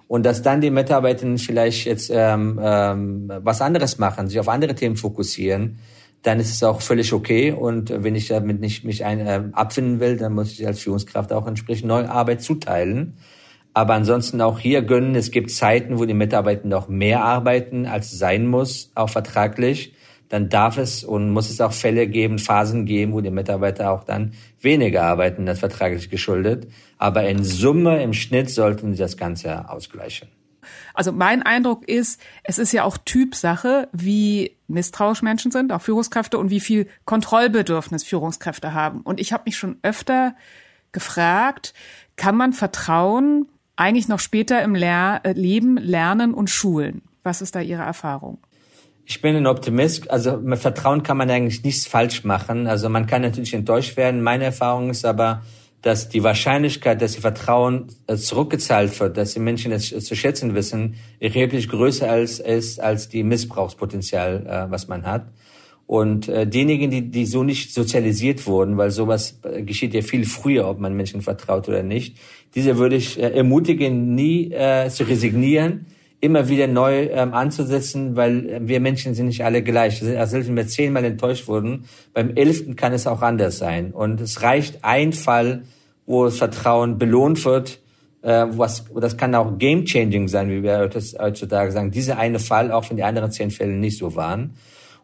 und 0.07 0.25
dass 0.25 0.41
dann 0.41 0.61
die 0.61 0.69
Mitarbeiter 0.69 1.25
vielleicht 1.37 1.85
jetzt 1.85 2.11
ähm, 2.13 2.59
ähm, 2.61 3.31
was 3.37 3.61
anderes 3.61 3.97
machen, 3.97 4.27
sich 4.27 4.39
auf 4.39 4.49
andere 4.49 4.75
Themen 4.75 4.97
fokussieren, 4.97 5.79
dann 6.25 6.39
ist 6.39 6.51
es 6.51 6.63
auch 6.63 6.81
völlig 6.81 7.13
okay. 7.13 7.51
Und 7.51 7.91
wenn 8.03 8.15
ich 8.15 8.27
damit 8.27 8.59
nicht 8.59 8.83
mich 8.83 9.05
ein, 9.05 9.19
äh, 9.19 9.43
abfinden 9.51 9.99
will, 9.99 10.17
dann 10.17 10.33
muss 10.33 10.51
ich 10.53 10.65
als 10.65 10.79
Führungskraft 10.79 11.31
auch 11.31 11.45
entsprechend 11.45 11.87
neue 11.87 12.09
Arbeit 12.09 12.41
zuteilen. 12.41 13.17
Aber 13.75 13.93
ansonsten 13.93 14.41
auch 14.41 14.57
hier 14.57 14.81
gönnen. 14.81 15.15
Es 15.15 15.29
gibt 15.29 15.51
Zeiten, 15.51 15.99
wo 15.99 16.05
die 16.05 16.13
Mitarbeiter 16.15 16.67
noch 16.67 16.87
mehr 16.87 17.23
arbeiten, 17.23 17.85
als 17.85 18.09
sein 18.09 18.47
muss, 18.47 18.91
auch 18.95 19.09
vertraglich. 19.09 19.93
Dann 20.29 20.49
darf 20.49 20.77
es 20.79 21.03
und 21.03 21.29
muss 21.29 21.51
es 21.51 21.61
auch 21.61 21.73
Fälle 21.73 22.07
geben, 22.07 22.39
Phasen 22.39 22.85
geben, 22.85 23.13
wo 23.13 23.21
die 23.21 23.29
Mitarbeiter 23.29 23.91
auch 23.91 24.03
dann 24.03 24.33
weniger 24.59 25.03
arbeiten, 25.03 25.47
als 25.47 25.59
vertraglich 25.59 26.09
geschuldet. 26.09 26.67
Aber 26.97 27.27
in 27.27 27.43
Summe, 27.43 28.01
im 28.01 28.13
Schnitt 28.13 28.49
sollten 28.49 28.93
sie 28.93 28.99
das 28.99 29.17
Ganze 29.17 29.69
ausgleichen. 29.69 30.29
Also 30.95 31.11
mein 31.11 31.43
Eindruck 31.43 31.87
ist, 31.87 32.19
es 32.43 32.57
ist 32.57 32.71
ja 32.71 32.83
auch 32.83 32.97
Typsache, 32.97 33.89
wie 33.91 34.55
misstrauisch 34.67 35.21
Menschen 35.21 35.51
sind, 35.51 35.71
auch 35.71 35.81
Führungskräfte 35.81 36.37
und 36.37 36.49
wie 36.49 36.59
viel 36.59 36.87
Kontrollbedürfnis 37.05 38.03
Führungskräfte 38.03 38.73
haben. 38.73 39.01
Und 39.01 39.19
ich 39.19 39.33
habe 39.33 39.43
mich 39.45 39.57
schon 39.57 39.77
öfter 39.83 40.35
gefragt, 40.91 41.73
kann 42.15 42.35
man 42.35 42.53
Vertrauen 42.53 43.47
eigentlich 43.75 44.07
noch 44.07 44.19
später 44.19 44.61
im 44.63 44.75
Lehr 44.75 45.21
äh, 45.23 45.33
Leben 45.33 45.77
lernen 45.77 46.33
und 46.33 46.49
schulen? 46.49 47.01
Was 47.23 47.41
ist 47.41 47.55
da 47.55 47.61
Ihre 47.61 47.83
Erfahrung? 47.83 48.37
Ich 49.05 49.21
bin 49.21 49.35
ein 49.35 49.47
Optimist. 49.47 50.09
Also 50.09 50.37
mit 50.37 50.59
Vertrauen 50.59 51.03
kann 51.03 51.17
man 51.17 51.29
eigentlich 51.29 51.63
nichts 51.63 51.85
falsch 51.85 52.23
machen. 52.23 52.67
Also 52.67 52.89
man 52.89 53.05
kann 53.05 53.21
natürlich 53.21 53.53
enttäuscht 53.53 53.97
werden. 53.97 54.21
Meine 54.21 54.45
Erfahrung 54.45 54.89
ist 54.89 55.05
aber, 55.05 55.43
dass 55.85 56.09
die 56.09 56.23
Wahrscheinlichkeit, 56.23 56.99
dass 56.99 57.13
ihr 57.13 57.21
Vertrauen 57.21 57.89
äh, 58.07 58.15
zurückgezahlt 58.15 58.99
wird, 58.99 59.17
dass 59.17 59.35
die 59.35 59.39
Menschen 59.39 59.71
es 59.71 59.89
zu 59.91 60.15
schätzen 60.15 60.55
wissen, 60.55 60.95
erheblich 61.19 61.69
größer 61.69 62.09
als 62.09 62.39
ist 62.39 62.79
als 62.79 63.07
die 63.07 63.21
Missbrauchspotenzial, 63.21 64.47
äh, 64.47 64.71
was 64.71 64.87
man 64.87 65.05
hat. 65.05 65.27
Und 65.85 66.27
äh, 66.27 66.47
diejenigen, 66.47 66.89
die, 66.89 67.11
die 67.11 67.27
so 67.27 67.43
nicht 67.43 67.71
sozialisiert 67.71 68.47
wurden, 68.47 68.77
weil 68.77 68.89
sowas 68.89 69.39
geschieht 69.57 69.93
ja 69.93 70.01
viel 70.01 70.25
früher, 70.25 70.67
ob 70.67 70.79
man 70.79 70.95
Menschen 70.95 71.21
vertraut 71.21 71.69
oder 71.69 71.83
nicht, 71.83 72.17
diese 72.55 72.79
würde 72.79 72.95
ich 72.95 73.21
ermutigen, 73.21 74.15
nie 74.15 74.51
äh, 74.51 74.89
zu 74.89 75.03
resignieren, 75.03 75.85
immer 76.21 76.49
wieder 76.49 76.67
neu 76.67 77.07
ähm, 77.11 77.33
anzusetzen, 77.33 78.15
weil 78.15 78.61
wir 78.67 78.79
Menschen 78.79 79.13
sind 79.13 79.27
nicht 79.27 79.43
alle 79.43 79.61
gleich. 79.61 80.01
Also 80.01 80.31
selbst 80.31 80.47
wenn 80.47 80.55
wir 80.55 80.67
zehnmal 80.67 81.05
enttäuscht 81.05 81.47
wurden, 81.47 81.85
beim 82.13 82.35
elften 82.35 82.75
kann 82.75 82.93
es 82.93 83.05
auch 83.05 83.21
anders 83.21 83.57
sein. 83.57 83.91
Und 83.91 84.21
es 84.21 84.41
reicht 84.41 84.83
ein 84.83 85.13
Fall, 85.13 85.63
wo 86.05 86.25
das 86.25 86.37
Vertrauen 86.37 86.97
belohnt 86.97 87.43
wird, 87.45 87.79
äh, 88.21 88.45
was, 88.49 88.85
das 88.99 89.17
kann 89.17 89.35
auch 89.35 89.57
game-changing 89.57 90.27
sein, 90.27 90.49
wie 90.49 90.63
wir 90.63 90.89
heutzutage 91.19 91.71
sagen. 91.71 91.91
Dieser 91.91 92.17
eine 92.17 92.39
Fall, 92.39 92.71
auch 92.71 92.89
wenn 92.89 92.97
die 92.97 93.03
anderen 93.03 93.31
zehn 93.31 93.51
Fälle 93.51 93.73
nicht 93.73 93.97
so 93.97 94.15
waren. 94.15 94.55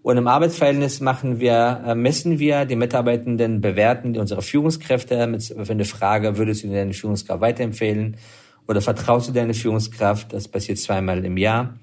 Und 0.03 0.17
im 0.17 0.27
Arbeitsverhältnis 0.27 0.99
machen 0.99 1.39
wir, 1.39 1.83
äh, 1.85 1.95
messen 1.95 2.39
wir 2.39 2.65
die 2.65 2.75
Mitarbeitenden, 2.75 3.61
bewerten 3.61 4.17
unsere 4.17 4.41
Führungskräfte 4.41 5.27
mit 5.27 5.43
für 5.43 5.71
eine 5.71 5.85
Frage, 5.85 6.37
würdest 6.37 6.63
du 6.63 6.69
deine 6.69 6.93
Führungskraft 6.93 7.41
weiterempfehlen 7.41 8.17
oder 8.67 8.81
vertraust 8.81 9.29
du 9.29 9.33
deine 9.33 9.53
Führungskraft? 9.53 10.33
Das 10.33 10.47
passiert 10.47 10.77
zweimal 10.77 11.23
im 11.25 11.37
Jahr. 11.37 11.75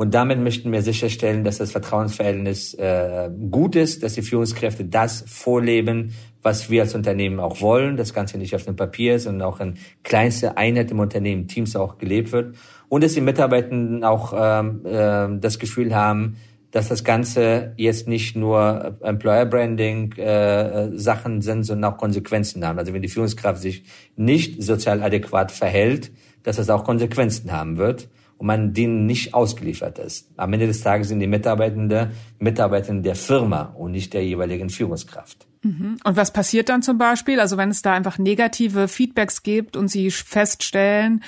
Und 0.00 0.14
damit 0.14 0.40
möchten 0.40 0.72
wir 0.72 0.80
sicherstellen, 0.80 1.44
dass 1.44 1.58
das 1.58 1.72
Vertrauensverhältnis 1.72 2.72
äh, 2.72 3.28
gut 3.50 3.76
ist, 3.76 4.02
dass 4.02 4.14
die 4.14 4.22
Führungskräfte 4.22 4.86
das 4.86 5.24
vorleben, 5.26 6.14
was 6.40 6.70
wir 6.70 6.80
als 6.82 6.94
Unternehmen 6.94 7.38
auch 7.38 7.60
wollen. 7.60 7.98
Das 7.98 8.14
Ganze 8.14 8.38
nicht 8.38 8.54
auf 8.54 8.64
dem 8.64 8.76
Papier, 8.76 9.18
sondern 9.18 9.46
auch 9.46 9.60
in 9.60 9.74
kleinster 10.02 10.56
Einheit 10.56 10.90
im 10.90 11.00
Unternehmen, 11.00 11.48
Teams 11.48 11.76
auch 11.76 11.98
gelebt 11.98 12.32
wird. 12.32 12.56
Und 12.88 13.04
dass 13.04 13.12
die 13.12 13.20
Mitarbeitenden 13.20 14.02
auch 14.02 14.32
ähm, 14.34 14.86
äh, 14.86 15.38
das 15.38 15.58
Gefühl 15.58 15.94
haben, 15.94 16.36
dass 16.70 16.88
das 16.88 17.04
Ganze 17.04 17.72
jetzt 17.76 18.06
nicht 18.06 18.36
nur 18.36 18.96
Employer 19.02 19.46
Branding 19.46 20.12
äh, 20.12 20.96
Sachen 20.96 21.42
sind, 21.42 21.64
sondern 21.64 21.92
auch 21.92 21.98
Konsequenzen 21.98 22.64
haben. 22.64 22.78
Also 22.78 22.92
wenn 22.92 23.02
die 23.02 23.08
Führungskraft 23.08 23.60
sich 23.60 23.84
nicht 24.16 24.62
sozial 24.62 25.02
adäquat 25.02 25.50
verhält, 25.52 26.12
dass 26.42 26.56
das 26.56 26.70
auch 26.70 26.84
Konsequenzen 26.84 27.52
haben 27.52 27.76
wird 27.76 28.08
und 28.38 28.46
man 28.46 28.72
denen 28.72 29.04
nicht 29.04 29.34
ausgeliefert 29.34 29.98
ist. 29.98 30.30
Am 30.36 30.52
Ende 30.52 30.66
des 30.66 30.80
Tages 30.80 31.08
sind 31.08 31.20
die 31.20 31.26
Mitarbeitende 31.26 32.12
Mitarbeitende 32.38 33.02
der 33.02 33.16
Firma 33.16 33.74
und 33.76 33.90
nicht 33.90 34.14
der 34.14 34.24
jeweiligen 34.24 34.70
Führungskraft. 34.70 35.46
Mhm. 35.62 35.98
Und 36.02 36.16
was 36.16 36.32
passiert 36.32 36.70
dann 36.70 36.82
zum 36.82 36.96
Beispiel? 36.96 37.38
Also 37.38 37.58
wenn 37.58 37.68
es 37.68 37.82
da 37.82 37.92
einfach 37.92 38.16
negative 38.16 38.88
Feedbacks 38.88 39.42
gibt 39.42 39.76
und 39.76 39.88
Sie 39.88 40.10
feststellen, 40.10 41.22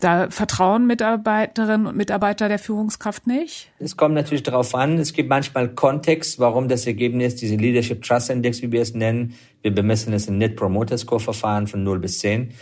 da 0.00 0.30
vertrauen 0.30 0.86
Mitarbeiterinnen 0.86 1.86
und 1.86 1.96
Mitarbeiter 1.96 2.48
der 2.48 2.58
Führungskraft 2.58 3.26
nicht? 3.26 3.70
Es 3.78 3.96
kommt 3.96 4.14
natürlich 4.14 4.42
darauf 4.42 4.74
an. 4.74 4.98
Es 4.98 5.12
gibt 5.12 5.28
manchmal 5.28 5.68
Kontext, 5.68 6.38
warum 6.38 6.68
das 6.68 6.86
Ergebnis, 6.86 7.36
diese 7.36 7.56
Leadership 7.56 8.02
Trust 8.02 8.30
Index, 8.30 8.62
wie 8.62 8.72
wir 8.72 8.82
es 8.82 8.94
nennen, 8.94 9.34
wir 9.62 9.74
bemessen 9.74 10.12
es 10.12 10.28
im 10.28 10.38
Net 10.38 10.56
Promoter 10.56 10.98
Score 10.98 11.20
Verfahren 11.20 11.66
von 11.66 11.82
0 11.82 11.98
bis 11.98 12.18
10 12.18 12.52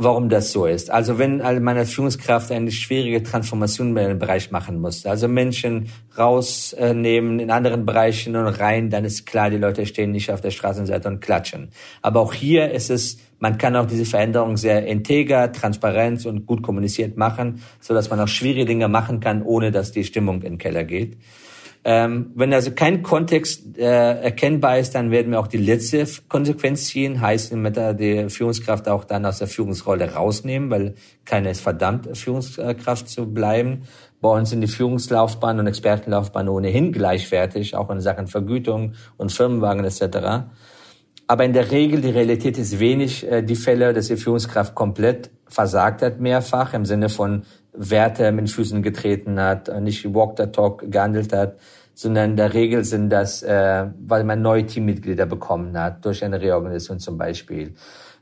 warum 0.00 0.28
das 0.28 0.52
so 0.52 0.64
ist. 0.64 0.92
Also 0.92 1.18
wenn 1.18 1.38
meine 1.38 1.84
Führungskraft 1.84 2.52
eine 2.52 2.70
schwierige 2.70 3.20
Transformation 3.24 3.88
in 3.88 3.98
einem 3.98 4.18
Bereich 4.20 4.52
machen 4.52 4.80
muss, 4.80 5.04
also 5.04 5.26
Menschen 5.26 5.88
rausnehmen 6.16 7.40
in 7.40 7.50
anderen 7.50 7.84
Bereichen 7.84 8.36
und 8.36 8.46
rein, 8.46 8.90
dann 8.90 9.04
ist 9.04 9.26
klar, 9.26 9.50
die 9.50 9.56
Leute 9.56 9.86
stehen 9.86 10.12
nicht 10.12 10.30
auf 10.30 10.40
der 10.40 10.52
Straßenseite 10.52 11.08
und 11.08 11.20
klatschen. 11.20 11.70
Aber 12.00 12.20
auch 12.20 12.32
hier 12.32 12.70
ist 12.70 12.90
es, 12.90 13.18
man 13.40 13.58
kann 13.58 13.74
auch 13.74 13.86
diese 13.86 14.04
Veränderung 14.04 14.56
sehr 14.56 14.86
integer, 14.86 15.50
transparent 15.50 16.24
und 16.26 16.46
gut 16.46 16.62
kommuniziert 16.62 17.16
machen, 17.16 17.60
so 17.80 17.92
dass 17.92 18.08
man 18.08 18.20
auch 18.20 18.28
schwierige 18.28 18.66
Dinge 18.66 18.86
machen 18.86 19.18
kann, 19.18 19.42
ohne 19.42 19.72
dass 19.72 19.90
die 19.90 20.04
Stimmung 20.04 20.36
in 20.42 20.52
den 20.52 20.58
Keller 20.58 20.84
geht. 20.84 21.16
Ähm, 21.84 22.32
wenn 22.34 22.52
also 22.52 22.72
kein 22.72 23.02
Kontext 23.02 23.78
äh, 23.78 24.20
erkennbar 24.20 24.78
ist, 24.78 24.94
dann 24.94 25.10
werden 25.10 25.32
wir 25.32 25.40
auch 25.40 25.46
die 25.46 25.58
letzte 25.58 26.06
Konsequenz 26.28 26.86
ziehen, 26.86 27.20
heißt 27.20 27.52
mit 27.54 27.76
der 27.76 27.94
die 27.94 28.28
Führungskraft 28.28 28.88
auch 28.88 29.04
dann 29.04 29.24
aus 29.24 29.38
der 29.38 29.48
Führungsrolle 29.48 30.12
rausnehmen, 30.12 30.70
weil 30.70 30.94
keiner 31.24 31.50
ist 31.50 31.60
verdammt, 31.60 32.16
Führungskraft 32.16 33.08
zu 33.08 33.32
bleiben. 33.32 33.82
Bei 34.20 34.28
uns 34.28 34.50
sind 34.50 34.60
die 34.60 34.68
Führungslaufbahn 34.68 35.60
und 35.60 35.66
Expertenlaufbahn 35.68 36.48
ohnehin 36.48 36.92
gleichwertig, 36.92 37.76
auch 37.76 37.90
in 37.90 38.00
Sachen 38.00 38.26
Vergütung 38.26 38.94
und 39.16 39.30
Firmenwagen 39.30 39.84
etc. 39.84 40.48
Aber 41.30 41.44
in 41.44 41.52
der 41.52 41.70
Regel, 41.70 42.00
die 42.00 42.10
Realität 42.10 42.58
ist 42.58 42.80
wenig 42.80 43.30
äh, 43.30 43.42
die 43.42 43.54
Fälle, 43.54 43.92
dass 43.92 44.08
die 44.08 44.16
Führungskraft 44.16 44.74
komplett 44.74 45.30
versagt 45.46 46.02
hat, 46.02 46.20
mehrfach, 46.20 46.74
im 46.74 46.84
Sinne 46.84 47.10
von 47.10 47.42
Werte 47.78 48.32
mit 48.32 48.50
Füßen 48.50 48.82
getreten 48.82 49.40
hat, 49.40 49.70
nicht 49.80 50.12
Walk 50.12 50.36
the 50.36 50.46
Talk 50.46 50.90
gehandelt 50.90 51.32
hat, 51.32 51.56
sondern 51.94 52.30
in 52.30 52.36
der 52.36 52.54
Regel 52.54 52.84
sind 52.84 53.10
das, 53.10 53.42
äh, 53.42 53.86
weil 54.06 54.24
man 54.24 54.42
neue 54.42 54.66
Teammitglieder 54.66 55.26
bekommen 55.26 55.76
hat, 55.78 56.04
durch 56.04 56.24
eine 56.24 56.40
Reorganisation 56.40 57.00
zum 57.00 57.18
Beispiel, 57.18 57.74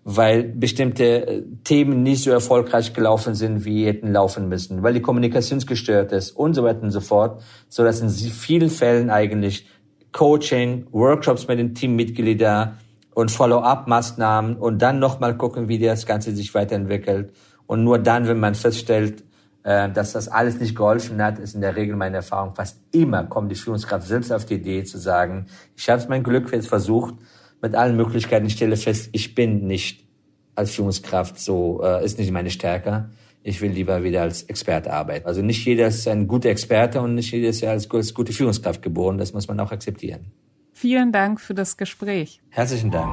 weil 0.04 0.44
bestimmte 0.44 1.04
äh, 1.04 1.42
Themen 1.64 2.02
nicht 2.02 2.22
so 2.22 2.30
erfolgreich 2.30 2.94
gelaufen 2.94 3.34
sind, 3.34 3.64
wie 3.64 3.86
hätten 3.86 4.12
laufen 4.12 4.48
müssen, 4.48 4.82
weil 4.82 4.94
die 4.94 5.02
Kommunikation 5.02 5.58
gestört 5.60 6.12
ist 6.12 6.30
und 6.30 6.54
so 6.54 6.64
weiter 6.64 6.82
und 6.82 6.90
so 6.90 7.00
fort, 7.00 7.42
so 7.68 7.84
dass 7.84 8.00
in 8.00 8.08
vielen 8.08 8.70
Fällen 8.70 9.10
eigentlich 9.10 9.66
Coaching, 10.12 10.86
Workshops 10.92 11.46
mit 11.46 11.58
den 11.58 11.74
Teammitgliedern 11.74 12.78
und 13.14 13.30
Follow-up-Maßnahmen 13.30 14.56
und 14.56 14.80
dann 14.80 14.98
nochmal 14.98 15.36
gucken, 15.36 15.68
wie 15.68 15.78
das 15.78 16.06
Ganze 16.06 16.34
sich 16.34 16.54
weiterentwickelt. 16.54 17.30
Und 17.66 17.84
nur 17.84 17.98
dann, 17.98 18.26
wenn 18.26 18.40
man 18.40 18.54
feststellt, 18.54 19.22
äh, 19.66 19.90
dass 19.90 20.12
das 20.12 20.28
alles 20.28 20.60
nicht 20.60 20.76
geholfen 20.76 21.20
hat, 21.20 21.40
ist 21.40 21.56
in 21.56 21.60
der 21.60 21.74
Regel 21.74 21.96
meine 21.96 22.18
Erfahrung. 22.18 22.54
Fast 22.54 22.78
immer 22.92 23.24
kommt 23.24 23.50
die 23.50 23.56
Führungskraft 23.56 24.06
selbst 24.06 24.32
auf 24.32 24.46
die 24.46 24.54
Idee 24.54 24.84
zu 24.84 24.96
sagen, 24.96 25.46
ich 25.74 25.90
habe 25.90 26.06
mein 26.08 26.22
Glück 26.22 26.52
jetzt 26.52 26.68
versucht, 26.68 27.16
mit 27.60 27.74
allen 27.74 27.96
Möglichkeiten, 27.96 28.46
ich 28.46 28.52
stelle 28.52 28.76
fest, 28.76 29.08
ich 29.10 29.34
bin 29.34 29.66
nicht 29.66 30.06
als 30.54 30.70
Führungskraft 30.70 31.40
so, 31.40 31.82
äh, 31.82 32.04
ist 32.04 32.16
nicht 32.16 32.30
meine 32.30 32.50
Stärke. 32.50 33.10
Ich 33.42 33.60
will 33.60 33.72
lieber 33.72 34.04
wieder 34.04 34.22
als 34.22 34.44
Experte 34.44 34.92
arbeiten. 34.92 35.26
Also 35.26 35.42
nicht 35.42 35.66
jeder 35.66 35.88
ist 35.88 36.06
ein 36.06 36.28
guter 36.28 36.50
Experte 36.50 37.00
und 37.00 37.16
nicht 37.16 37.32
jeder 37.32 37.48
ist 37.48 37.60
ja 37.60 37.70
als, 37.72 37.90
als 37.90 38.14
gute 38.14 38.32
Führungskraft 38.32 38.82
geboren. 38.82 39.18
Das 39.18 39.32
muss 39.32 39.48
man 39.48 39.58
auch 39.58 39.72
akzeptieren. 39.72 40.30
Vielen 40.74 41.10
Dank 41.10 41.40
für 41.40 41.54
das 41.54 41.76
Gespräch. 41.76 42.40
Herzlichen 42.50 42.92
Dank. 42.92 43.12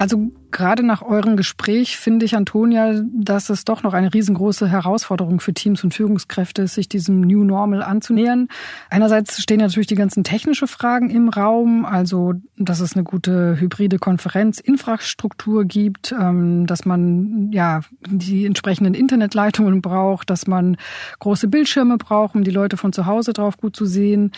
Also 0.00 0.32
Gerade 0.52 0.82
nach 0.82 1.00
eurem 1.00 1.36
Gespräch 1.36 1.96
finde 1.96 2.26
ich, 2.26 2.36
Antonia, 2.36 3.00
dass 3.10 3.48
es 3.48 3.64
doch 3.64 3.82
noch 3.82 3.94
eine 3.94 4.12
riesengroße 4.12 4.68
Herausforderung 4.68 5.40
für 5.40 5.54
Teams 5.54 5.82
und 5.82 5.94
Führungskräfte 5.94 6.62
ist, 6.62 6.74
sich 6.74 6.90
diesem 6.90 7.22
New 7.22 7.42
Normal 7.42 7.82
anzunähern. 7.82 8.48
Einerseits 8.90 9.42
stehen 9.42 9.60
natürlich 9.60 9.86
die 9.86 9.94
ganzen 9.94 10.24
technischen 10.24 10.68
Fragen 10.68 11.08
im 11.08 11.30
Raum, 11.30 11.86
also 11.86 12.34
dass 12.58 12.80
es 12.80 12.94
eine 12.94 13.02
gute 13.02 13.58
hybride 13.58 13.98
Konferenzinfrastruktur 13.98 15.64
gibt, 15.64 16.12
ähm, 16.12 16.66
dass 16.66 16.84
man 16.84 17.50
ja 17.50 17.80
die 18.06 18.44
entsprechenden 18.44 18.92
Internetleitungen 18.92 19.80
braucht, 19.80 20.28
dass 20.28 20.46
man 20.46 20.76
große 21.18 21.48
Bildschirme 21.48 21.96
braucht, 21.96 22.34
um 22.34 22.44
die 22.44 22.50
Leute 22.50 22.76
von 22.76 22.92
zu 22.92 23.06
Hause 23.06 23.32
drauf 23.32 23.56
gut 23.56 23.74
zu 23.74 23.86
sehen. 23.86 24.32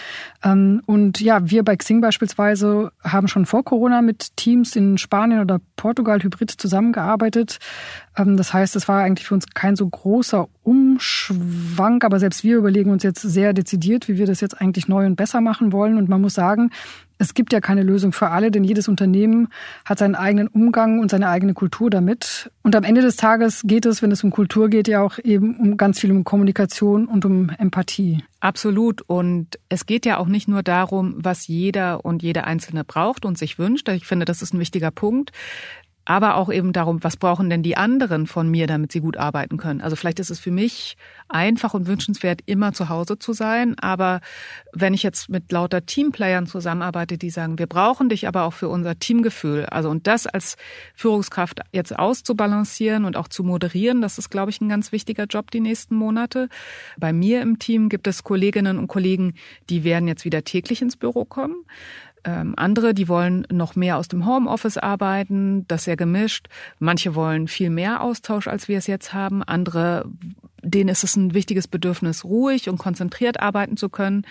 Ähm, 0.44 0.80
und 0.86 1.20
ja, 1.20 1.50
wir 1.50 1.64
bei 1.64 1.76
Xing 1.76 2.00
beispielsweise 2.00 2.92
haben 3.02 3.26
schon 3.26 3.46
vor 3.46 3.64
Corona 3.64 4.00
mit 4.00 4.36
Teams 4.36 4.76
in 4.76 4.96
Spanien 4.96 5.40
oder 5.40 5.60
Portugal 5.76 6.03
Portugal 6.04 6.22
hybrid 6.22 6.50
zusammengearbeitet. 6.50 7.58
Ähm, 8.16 8.36
das 8.36 8.52
heißt, 8.52 8.76
es 8.76 8.88
war 8.88 9.02
eigentlich 9.02 9.26
für 9.26 9.34
uns 9.34 9.46
kein 9.54 9.76
so 9.76 9.88
großer 9.88 10.46
Umschwank, 10.62 12.04
aber 12.04 12.20
selbst 12.20 12.44
wir 12.44 12.56
überlegen 12.56 12.90
uns 12.90 13.02
jetzt 13.02 13.22
sehr 13.22 13.52
dezidiert, 13.52 14.08
wie 14.08 14.18
wir 14.18 14.26
das 14.26 14.40
jetzt 14.40 14.60
eigentlich 14.60 14.88
neu 14.88 15.06
und 15.06 15.16
besser 15.16 15.40
machen 15.40 15.72
wollen. 15.72 15.96
Und 15.96 16.08
man 16.08 16.20
muss 16.20 16.34
sagen, 16.34 16.70
es 17.16 17.34
gibt 17.34 17.52
ja 17.52 17.60
keine 17.60 17.82
Lösung 17.82 18.12
für 18.12 18.30
alle, 18.30 18.50
denn 18.50 18.64
jedes 18.64 18.88
Unternehmen 18.88 19.48
hat 19.84 19.98
seinen 19.98 20.16
eigenen 20.16 20.48
Umgang 20.48 20.98
und 20.98 21.10
seine 21.10 21.28
eigene 21.28 21.54
Kultur 21.54 21.88
damit. 21.88 22.50
Und 22.62 22.74
am 22.74 22.82
Ende 22.82 23.02
des 23.02 23.16
Tages 23.16 23.62
geht 23.64 23.86
es, 23.86 24.02
wenn 24.02 24.10
es 24.10 24.24
um 24.24 24.30
Kultur 24.30 24.68
geht, 24.68 24.88
ja 24.88 25.00
auch 25.00 25.18
eben 25.22 25.56
um 25.56 25.76
ganz 25.76 26.00
viel 26.00 26.10
um 26.10 26.24
Kommunikation 26.24 27.06
und 27.06 27.24
um 27.24 27.50
Empathie. 27.50 28.24
Absolut. 28.40 29.02
Und 29.02 29.58
es 29.68 29.86
geht 29.86 30.06
ja 30.06 30.18
auch 30.18 30.26
nicht 30.26 30.48
nur 30.48 30.62
darum, 30.62 31.14
was 31.16 31.46
jeder 31.46 32.04
und 32.04 32.22
jede 32.22 32.44
Einzelne 32.44 32.84
braucht 32.84 33.24
und 33.24 33.38
sich 33.38 33.58
wünscht. 33.58 33.88
Ich 33.90 34.06
finde, 34.06 34.24
das 34.24 34.42
ist 34.42 34.52
ein 34.52 34.60
wichtiger 34.60 34.90
Punkt 34.90 35.30
aber 36.04 36.36
auch 36.36 36.52
eben 36.52 36.72
darum, 36.72 37.02
was 37.02 37.16
brauchen 37.16 37.48
denn 37.48 37.62
die 37.62 37.76
anderen 37.76 38.26
von 38.26 38.50
mir, 38.50 38.66
damit 38.66 38.92
sie 38.92 39.00
gut 39.00 39.16
arbeiten 39.16 39.56
können. 39.56 39.80
Also 39.80 39.96
vielleicht 39.96 40.20
ist 40.20 40.30
es 40.30 40.38
für 40.38 40.50
mich 40.50 40.96
einfach 41.28 41.72
und 41.72 41.86
wünschenswert, 41.86 42.40
immer 42.44 42.72
zu 42.72 42.88
Hause 42.88 43.18
zu 43.18 43.32
sein. 43.32 43.78
Aber 43.78 44.20
wenn 44.72 44.92
ich 44.92 45.02
jetzt 45.02 45.30
mit 45.30 45.50
lauter 45.50 45.86
Teamplayern 45.86 46.46
zusammenarbeite, 46.46 47.16
die 47.16 47.30
sagen, 47.30 47.58
wir 47.58 47.66
brauchen 47.66 48.10
dich 48.10 48.28
aber 48.28 48.44
auch 48.44 48.52
für 48.52 48.68
unser 48.68 48.98
Teamgefühl. 48.98 49.64
Also 49.66 49.88
und 49.88 50.06
das 50.06 50.26
als 50.26 50.56
Führungskraft 50.94 51.60
jetzt 51.72 51.98
auszubalancieren 51.98 53.06
und 53.06 53.16
auch 53.16 53.28
zu 53.28 53.42
moderieren, 53.42 54.02
das 54.02 54.18
ist, 54.18 54.30
glaube 54.30 54.50
ich, 54.50 54.60
ein 54.60 54.68
ganz 54.68 54.92
wichtiger 54.92 55.24
Job 55.24 55.50
die 55.50 55.60
nächsten 55.60 55.94
Monate. 55.94 56.48
Bei 56.98 57.12
mir 57.12 57.40
im 57.40 57.58
Team 57.58 57.88
gibt 57.88 58.06
es 58.06 58.24
Kolleginnen 58.24 58.78
und 58.78 58.88
Kollegen, 58.88 59.34
die 59.70 59.84
werden 59.84 60.06
jetzt 60.06 60.26
wieder 60.26 60.44
täglich 60.44 60.82
ins 60.82 60.96
Büro 60.96 61.24
kommen. 61.24 61.64
Ähm, 62.24 62.54
andere, 62.56 62.94
die 62.94 63.08
wollen 63.08 63.46
noch 63.52 63.76
mehr 63.76 63.98
aus 63.98 64.08
dem 64.08 64.26
Homeoffice 64.26 64.78
arbeiten, 64.78 65.66
das 65.68 65.84
sehr 65.84 65.96
gemischt. 65.96 66.48
Manche 66.78 67.14
wollen 67.14 67.48
viel 67.48 67.70
mehr 67.70 68.00
Austausch, 68.02 68.48
als 68.48 68.66
wir 68.66 68.78
es 68.78 68.86
jetzt 68.86 69.12
haben. 69.12 69.42
Andere, 69.42 70.06
denen 70.62 70.88
ist 70.88 71.04
es 71.04 71.16
ein 71.16 71.34
wichtiges 71.34 71.68
Bedürfnis, 71.68 72.24
ruhig 72.24 72.68
und 72.68 72.78
konzentriert 72.78 73.40
arbeiten 73.40 73.76
zu 73.76 73.90
können. 73.90 74.26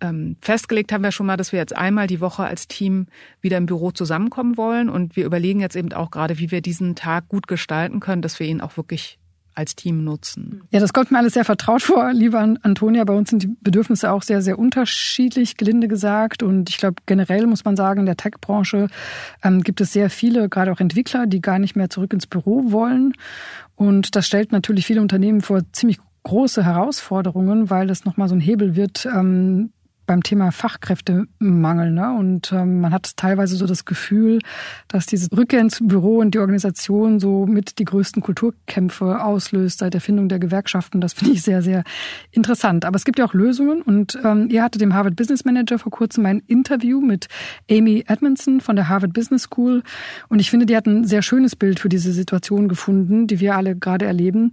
Ähm, 0.00 0.36
festgelegt 0.40 0.92
haben 0.92 1.02
wir 1.02 1.12
schon 1.12 1.26
mal, 1.26 1.36
dass 1.36 1.52
wir 1.52 1.58
jetzt 1.58 1.76
einmal 1.76 2.06
die 2.06 2.20
Woche 2.20 2.44
als 2.44 2.68
Team 2.68 3.06
wieder 3.40 3.58
im 3.58 3.66
Büro 3.66 3.90
zusammenkommen 3.90 4.56
wollen. 4.56 4.88
Und 4.88 5.16
wir 5.16 5.26
überlegen 5.26 5.60
jetzt 5.60 5.76
eben 5.76 5.92
auch 5.92 6.10
gerade, 6.10 6.38
wie 6.38 6.50
wir 6.50 6.62
diesen 6.62 6.94
Tag 6.94 7.28
gut 7.28 7.46
gestalten 7.46 8.00
können, 8.00 8.22
dass 8.22 8.40
wir 8.40 8.46
ihn 8.46 8.60
auch 8.60 8.76
wirklich 8.76 9.18
als 9.58 9.74
Team 9.74 10.04
nutzen. 10.04 10.62
Ja, 10.70 10.78
das 10.78 10.92
kommt 10.92 11.10
mir 11.10 11.18
alles 11.18 11.34
sehr 11.34 11.44
vertraut 11.44 11.82
vor, 11.82 12.12
liebe 12.12 12.38
Antonia. 12.38 13.02
Bei 13.02 13.14
uns 13.14 13.30
sind 13.30 13.42
die 13.42 13.56
Bedürfnisse 13.60 14.12
auch 14.12 14.22
sehr, 14.22 14.40
sehr 14.40 14.56
unterschiedlich, 14.56 15.56
gelinde 15.56 15.88
gesagt. 15.88 16.44
Und 16.44 16.70
ich 16.70 16.78
glaube, 16.78 17.02
generell 17.06 17.46
muss 17.48 17.64
man 17.64 17.76
sagen, 17.76 18.00
in 18.00 18.06
der 18.06 18.16
Tech-Branche 18.16 18.86
ähm, 19.42 19.62
gibt 19.62 19.80
es 19.80 19.92
sehr 19.92 20.10
viele, 20.10 20.48
gerade 20.48 20.70
auch 20.70 20.78
Entwickler, 20.78 21.26
die 21.26 21.40
gar 21.40 21.58
nicht 21.58 21.74
mehr 21.74 21.90
zurück 21.90 22.12
ins 22.12 22.28
Büro 22.28 22.70
wollen. 22.70 23.14
Und 23.74 24.14
das 24.14 24.28
stellt 24.28 24.52
natürlich 24.52 24.86
viele 24.86 25.00
Unternehmen 25.00 25.40
vor 25.40 25.62
ziemlich 25.72 25.98
große 26.22 26.64
Herausforderungen, 26.64 27.68
weil 27.68 27.88
das 27.88 28.04
nochmal 28.04 28.28
so 28.28 28.36
ein 28.36 28.40
Hebel 28.40 28.76
wird, 28.76 29.06
ähm, 29.06 29.72
beim 30.08 30.24
Thema 30.24 30.50
Fachkräftemangel. 30.50 31.92
Ne? 31.92 32.12
Und 32.18 32.50
ähm, 32.50 32.80
man 32.80 32.92
hat 32.92 33.16
teilweise 33.16 33.54
so 33.54 33.66
das 33.66 33.84
Gefühl, 33.84 34.40
dass 34.88 35.06
diese 35.06 35.28
Rückkehr 35.36 35.60
ins 35.60 35.78
Büro 35.80 36.18
und 36.18 36.34
die 36.34 36.40
Organisation 36.40 37.20
so 37.20 37.46
mit 37.46 37.78
die 37.78 37.84
größten 37.84 38.22
Kulturkämpfe 38.22 39.22
auslöst 39.22 39.78
seit 39.78 39.94
der 39.94 40.00
Findung 40.00 40.28
der 40.28 40.40
Gewerkschaften. 40.40 41.00
Das 41.00 41.12
finde 41.12 41.34
ich 41.34 41.42
sehr, 41.42 41.62
sehr 41.62 41.84
interessant. 42.32 42.84
Aber 42.84 42.96
es 42.96 43.04
gibt 43.04 43.18
ja 43.18 43.26
auch 43.26 43.34
Lösungen. 43.34 43.82
Und 43.82 44.18
ähm, 44.24 44.48
ihr 44.50 44.64
hattet 44.64 44.80
dem 44.80 44.94
Harvard 44.94 45.14
Business 45.14 45.44
Manager 45.44 45.78
vor 45.78 45.92
kurzem 45.92 46.26
ein 46.26 46.42
Interview 46.46 47.00
mit 47.00 47.28
Amy 47.70 48.04
Edmondson 48.08 48.60
von 48.60 48.76
der 48.76 48.88
Harvard 48.88 49.12
Business 49.12 49.42
School. 49.42 49.82
Und 50.28 50.40
ich 50.40 50.50
finde, 50.50 50.66
die 50.66 50.76
hat 50.76 50.86
ein 50.86 51.04
sehr 51.04 51.22
schönes 51.22 51.54
Bild 51.54 51.78
für 51.78 51.90
diese 51.90 52.12
Situation 52.12 52.68
gefunden, 52.68 53.26
die 53.26 53.40
wir 53.40 53.56
alle 53.56 53.76
gerade 53.76 54.06
erleben. 54.06 54.52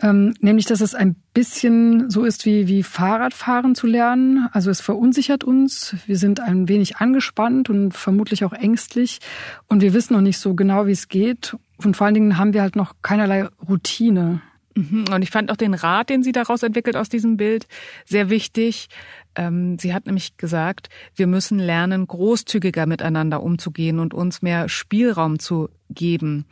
Ähm, 0.00 0.34
nämlich, 0.40 0.66
dass 0.66 0.80
es 0.80 0.94
ein 0.94 1.16
bisschen 1.32 2.10
so 2.10 2.24
ist 2.24 2.44
wie, 2.44 2.68
wie 2.68 2.82
Fahrradfahren 2.82 3.74
zu 3.74 3.86
lernen. 3.86 4.48
Also 4.52 4.70
es 4.70 4.80
verunsichert 4.80 5.44
uns. 5.44 5.96
Wir 6.06 6.18
sind 6.18 6.40
ein 6.40 6.68
wenig 6.68 6.96
angespannt 6.96 7.70
und 7.70 7.92
vermutlich 7.92 8.44
auch 8.44 8.52
ängstlich. 8.52 9.20
Und 9.66 9.80
wir 9.80 9.94
wissen 9.94 10.14
noch 10.14 10.20
nicht 10.20 10.38
so 10.38 10.54
genau, 10.54 10.86
wie 10.86 10.92
es 10.92 11.08
geht. 11.08 11.56
Und 11.78 11.96
vor 11.96 12.06
allen 12.06 12.14
Dingen 12.14 12.38
haben 12.38 12.52
wir 12.52 12.62
halt 12.62 12.76
noch 12.76 12.94
keinerlei 13.02 13.48
Routine. 13.66 14.42
Mhm. 14.74 15.04
Und 15.12 15.22
ich 15.22 15.30
fand 15.30 15.50
auch 15.50 15.56
den 15.56 15.74
Rat, 15.74 16.10
den 16.10 16.22
sie 16.22 16.32
daraus 16.32 16.62
entwickelt 16.62 16.96
aus 16.96 17.08
diesem 17.08 17.36
Bild, 17.36 17.66
sehr 18.04 18.30
wichtig. 18.30 18.88
Ähm, 19.34 19.78
sie 19.78 19.94
hat 19.94 20.06
nämlich 20.06 20.36
gesagt, 20.36 20.88
wir 21.14 21.26
müssen 21.26 21.58
lernen, 21.58 22.06
großzügiger 22.06 22.86
miteinander 22.86 23.42
umzugehen 23.42 23.98
und 23.98 24.14
uns 24.14 24.42
mehr 24.42 24.68
Spielraum 24.68 25.38
zu 25.38 25.68
geben. 25.90 26.46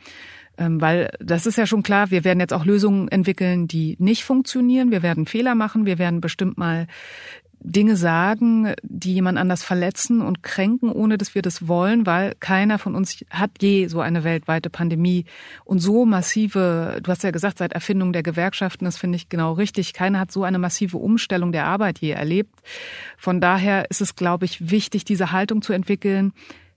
Ähm, 0.61 0.79
weil 0.79 1.09
das 1.19 1.47
ist 1.47 1.57
ja 1.57 1.65
schon 1.65 1.81
klar, 1.81 2.11
wir 2.11 2.23
werden 2.23 2.39
jetzt 2.39 2.53
auch 2.53 2.65
Lösungen 2.65 3.07
entwickeln, 3.07 3.67
die 3.67 3.95
nicht 3.97 4.23
funktionieren. 4.23 4.91
Wir 4.91 5.01
werden 5.01 5.25
Fehler 5.25 5.55
machen. 5.55 5.87
Wir 5.87 5.97
werden 5.97 6.21
bestimmt 6.21 6.59
mal 6.59 6.85
Dinge 7.63 7.95
sagen, 7.95 8.73
die 8.83 9.13
jemand 9.13 9.39
anders 9.39 9.63
verletzen 9.63 10.21
und 10.21 10.43
kränken, 10.43 10.91
ohne 10.91 11.17
dass 11.17 11.33
wir 11.33 11.41
das 11.41 11.67
wollen, 11.67 12.05
weil 12.05 12.35
keiner 12.39 12.77
von 12.77 12.95
uns 12.95 13.23
hat 13.31 13.51
je 13.59 13.87
so 13.87 14.01
eine 14.01 14.23
weltweite 14.23 14.69
Pandemie 14.69 15.25
und 15.65 15.79
so 15.79 16.05
massive, 16.05 16.99
du 17.01 17.11
hast 17.11 17.23
ja 17.23 17.31
gesagt, 17.31 17.59
seit 17.59 17.73
Erfindung 17.73 18.13
der 18.13 18.23
Gewerkschaften, 18.23 18.85
das 18.85 18.97
finde 18.97 19.15
ich 19.17 19.29
genau 19.29 19.53
richtig, 19.53 19.93
keiner 19.93 20.19
hat 20.19 20.31
so 20.31 20.43
eine 20.43 20.57
massive 20.57 20.97
Umstellung 20.97 21.51
der 21.51 21.65
Arbeit 21.65 21.99
je 21.99 22.11
erlebt. 22.11 22.53
Von 23.17 23.41
daher 23.41 23.89
ist 23.91 24.01
es, 24.01 24.15
glaube 24.15 24.45
ich, 24.45 24.71
wichtig, 24.71 25.05
diese 25.05 25.31
Haltung 25.31 25.61
zu 25.61 25.73
entwickeln. 25.73 26.33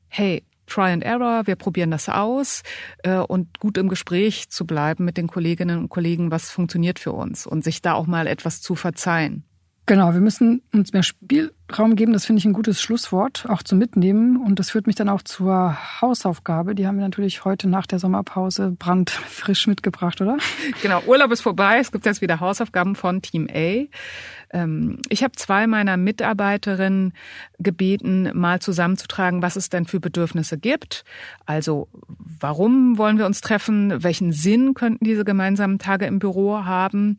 Hey, 0.09 0.43
Try 0.67 0.93
and 0.93 1.05
Error, 1.05 1.47
wir 1.47 1.57
probieren 1.57 1.91
das 1.91 2.09
aus 2.09 2.63
äh, 3.03 3.19
und 3.19 3.59
gut 3.61 3.79
im 3.79 3.89
Gespräch 3.89 4.49
zu 4.51 4.67
bleiben 4.67 5.05
mit 5.05 5.17
den 5.17 5.27
Kolleginnen 5.27 5.79
und 5.79 5.89
Kollegen, 5.89 6.31
was 6.31 6.51
funktioniert 6.51 6.99
für 6.99 7.13
uns 7.13 7.47
und 7.47 7.65
sich 7.65 7.83
da 7.83 7.95
auch 7.95 8.07
mal 8.07 8.27
etwas 8.27 8.61
zu 8.61 8.75
verzeihen. 8.75 9.45
Genau, 9.87 10.15
wir 10.15 10.21
müssen 10.21 10.63
uns 10.73 10.95
mehr 10.95 11.03
Spielraum 11.03 11.95
geben. 11.95 12.15
Das 12.15 12.25
finde 12.25 12.39
ich 12.39 12.47
ein 12.47 12.55
gutes 12.55 12.81
Schlusswort, 12.81 13.45
auch 13.51 13.63
zum 13.63 13.79
Mitnehmen. 13.79 14.39
Und 14.39 14.59
das 14.59 14.71
führt 14.71 14.87
mich 14.87 14.97
dann 14.97 15.11
auch 15.11 15.21
zur 15.21 15.77
Hausaufgabe. 16.01 16.75
Die 16.75 16.87
haben 16.87 16.97
wir 16.97 17.05
natürlich 17.05 17.45
heute 17.45 17.69
nach 17.69 17.85
der 17.85 17.99
Sommerpause 17.99 18.75
brandfrisch 18.79 19.67
mitgebracht, 19.67 20.23
oder? 20.23 20.39
Genau, 20.81 21.03
Urlaub 21.07 21.31
ist 21.33 21.43
vorbei. 21.43 21.79
Es 21.81 21.93
gibt 21.93 22.07
jetzt 22.07 22.23
wieder 22.23 22.41
Hausaufgaben 22.41 22.95
von 22.95 23.21
Team 23.21 23.47
A. 23.53 23.85
Ähm, 24.55 24.99
ich 25.11 25.23
habe 25.23 25.33
zwei 25.33 25.67
meiner 25.67 25.97
Mitarbeiterinnen 25.99 27.13
gebeten, 27.59 28.31
mal 28.33 28.61
zusammenzutragen, 28.61 29.43
was 29.43 29.57
es 29.57 29.69
denn 29.69 29.85
für 29.85 30.01
Bedürfnisse 30.01 30.57
gibt. 30.57 31.05
Also 31.45 31.89
warum 32.41 32.97
wollen 32.97 33.19
wir 33.19 33.27
uns 33.27 33.41
treffen? 33.41 34.03
Welchen 34.03 34.33
Sinn 34.33 34.73
könnten 34.73 35.05
diese 35.05 35.25
gemeinsamen 35.25 35.79
Tage 35.79 36.07
im 36.07 36.21
Büro 36.21 36.65
haben 36.65 37.19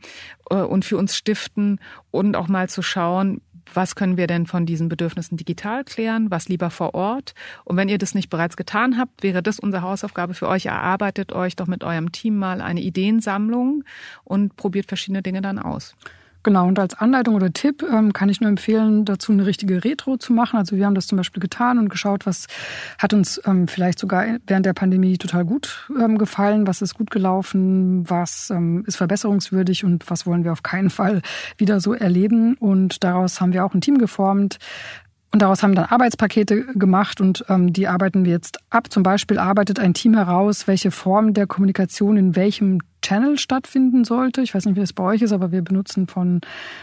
äh, 0.49 0.55
und 0.55 0.85
für 0.85 0.97
uns 0.97 1.15
stiften? 1.15 1.79
Und 2.09 2.37
auch 2.37 2.47
mal 2.47 2.69
zu 2.69 2.81
schauen, 2.81 3.41
was 3.73 3.95
können 3.95 4.15
wir 4.15 4.27
denn 4.27 4.45
von 4.45 4.65
diesen 4.65 4.87
Bedürfnissen 4.87 5.37
digital 5.37 5.83
klären, 5.83 6.31
was 6.31 6.47
lieber 6.47 6.69
vor 6.69 6.93
Ort. 6.93 7.33
Und 7.65 7.75
wenn 7.75 7.89
ihr 7.89 7.97
das 7.97 8.15
nicht 8.15 8.29
bereits 8.29 8.55
getan 8.55 8.97
habt, 8.97 9.23
wäre 9.23 9.43
das 9.43 9.59
unsere 9.59 9.81
Hausaufgabe 9.81 10.33
für 10.33 10.47
euch. 10.47 10.67
Erarbeitet 10.67 11.33
euch 11.33 11.57
doch 11.57 11.67
mit 11.67 11.83
eurem 11.83 12.11
Team 12.11 12.37
mal 12.37 12.61
eine 12.61 12.81
Ideensammlung 12.81 13.83
und 14.23 14.55
probiert 14.55 14.85
verschiedene 14.85 15.23
Dinge 15.23 15.41
dann 15.41 15.59
aus. 15.59 15.95
Genau, 16.45 16.67
und 16.67 16.77
als 16.77 16.93
Anleitung 16.93 17.33
oder 17.33 17.51
Tipp 17.51 17.83
ähm, 17.91 18.13
kann 18.13 18.29
ich 18.29 18.39
nur 18.39 18.51
empfehlen, 18.51 19.03
dazu 19.03 19.31
eine 19.31 19.47
richtige 19.47 19.83
Retro 19.83 20.17
zu 20.17 20.31
machen. 20.31 20.59
Also 20.59 20.75
wir 20.75 20.85
haben 20.85 20.93
das 20.93 21.07
zum 21.07 21.17
Beispiel 21.17 21.41
getan 21.41 21.79
und 21.79 21.89
geschaut, 21.89 22.27
was 22.27 22.45
hat 22.99 23.15
uns 23.15 23.41
ähm, 23.47 23.67
vielleicht 23.67 23.97
sogar 23.97 24.27
während 24.45 24.63
der 24.63 24.73
Pandemie 24.73 25.17
total 25.17 25.43
gut 25.43 25.89
ähm, 25.99 26.19
gefallen, 26.19 26.67
was 26.67 26.83
ist 26.83 26.93
gut 26.93 27.09
gelaufen, 27.09 28.07
was 28.07 28.51
ähm, 28.51 28.83
ist 28.85 28.97
verbesserungswürdig 28.97 29.85
und 29.85 30.07
was 30.07 30.27
wollen 30.27 30.43
wir 30.43 30.51
auf 30.51 30.61
keinen 30.61 30.91
Fall 30.91 31.23
wieder 31.57 31.79
so 31.79 31.95
erleben. 31.95 32.53
Und 32.59 33.03
daraus 33.03 33.41
haben 33.41 33.51
wir 33.51 33.65
auch 33.65 33.73
ein 33.73 33.81
Team 33.81 33.97
geformt, 33.97 34.59
und 35.35 35.41
daraus 35.41 35.63
haben 35.63 35.75
dann 35.75 35.83
Arbeitspakete 35.83 36.63
gemacht 36.75 37.19
und 37.19 37.43
ähm, 37.49 37.73
die 37.73 37.89
arbeiten 37.89 38.23
wir 38.23 38.31
jetzt 38.31 38.59
ab. 38.69 38.89
Zum 38.89 39.03
Beispiel 39.03 39.37
arbeitet 39.37 39.81
ein 39.81 39.93
Team 39.93 40.13
heraus, 40.13 40.65
welche 40.65 40.91
Form 40.91 41.33
der 41.33 41.45
Kommunikation 41.45 42.15
in 42.15 42.37
welchem 42.37 42.79
Channel 43.05 43.37
stattfinden 43.37 44.03
sollte. 44.03 44.41
Ich 44.41 44.55
weiß 44.55 44.65
nicht, 44.65 44.75
wie 44.75 44.79
das 44.79 44.93
bei 44.93 45.03
euch 45.03 45.21
ist, 45.21 45.31
aber 45.31 45.51
wir 45.51 45.61
benutzen 45.61 46.07
von, 46.07 46.41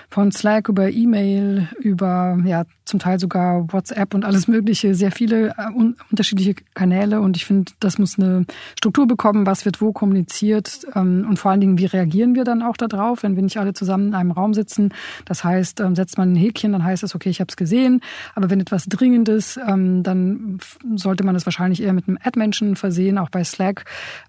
von 0.08 0.30
Slack 0.30 0.68
über 0.68 0.88
E-Mail, 0.88 1.68
über 1.80 2.38
ja 2.44 2.64
zum 2.84 3.00
Teil 3.00 3.18
sogar 3.18 3.72
WhatsApp 3.72 4.14
und 4.14 4.24
alles 4.24 4.46
Mögliche, 4.46 4.94
sehr 4.94 5.10
viele 5.10 5.48
äh, 5.50 5.72
un 5.74 5.96
unterschiedliche 6.10 6.54
Kanäle. 6.74 7.20
Und 7.20 7.36
ich 7.36 7.44
finde, 7.44 7.72
das 7.80 7.98
muss 7.98 8.18
eine 8.18 8.44
Struktur 8.78 9.06
bekommen, 9.06 9.46
was 9.46 9.64
wird 9.64 9.80
wo 9.80 9.92
kommuniziert 9.92 10.86
ähm, 10.94 11.26
und 11.28 11.38
vor 11.38 11.50
allen 11.50 11.60
Dingen, 11.60 11.78
wie 11.78 11.86
reagieren 11.86 12.34
wir 12.34 12.44
dann 12.44 12.62
auch 12.62 12.76
darauf, 12.76 13.22
wenn 13.22 13.34
wir 13.34 13.42
nicht 13.42 13.56
alle 13.56 13.72
zusammen 13.72 14.08
in 14.08 14.14
einem 14.14 14.30
Raum 14.30 14.54
sitzen. 14.54 14.92
Das 15.24 15.42
heißt, 15.42 15.80
ähm, 15.80 15.96
setzt 15.96 16.18
man 16.18 16.32
ein 16.32 16.36
Häkchen, 16.36 16.72
dann 16.72 16.84
heißt 16.84 17.02
es, 17.02 17.14
okay, 17.14 17.30
ich 17.30 17.40
habe 17.40 17.48
es 17.48 17.56
gesehen. 17.56 18.00
Aber 18.34 18.48
wenn 18.50 18.60
etwas 18.60 18.86
Dringendes, 18.86 19.58
ähm, 19.66 20.02
dann 20.02 20.58
sollte 20.94 21.24
man 21.24 21.34
es 21.34 21.46
wahrscheinlich 21.46 21.82
eher 21.82 21.92
mit 21.92 22.06
einem 22.06 22.18
Ad-Menschen 22.22 22.76
versehen, 22.76 23.18
auch 23.18 23.30
bei 23.30 23.42
Slack. 23.42 23.84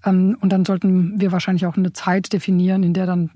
Und 0.06 0.38
dann 0.42 0.66
sollten 0.66 1.20
wir 1.20 1.32
wahrscheinlich 1.32 1.66
auch 1.66 1.76
eine 1.84 1.94
Zeit 1.94 2.34
definieren, 2.34 2.84
in 2.84 2.94
der 2.94 3.06
dann 3.06 3.32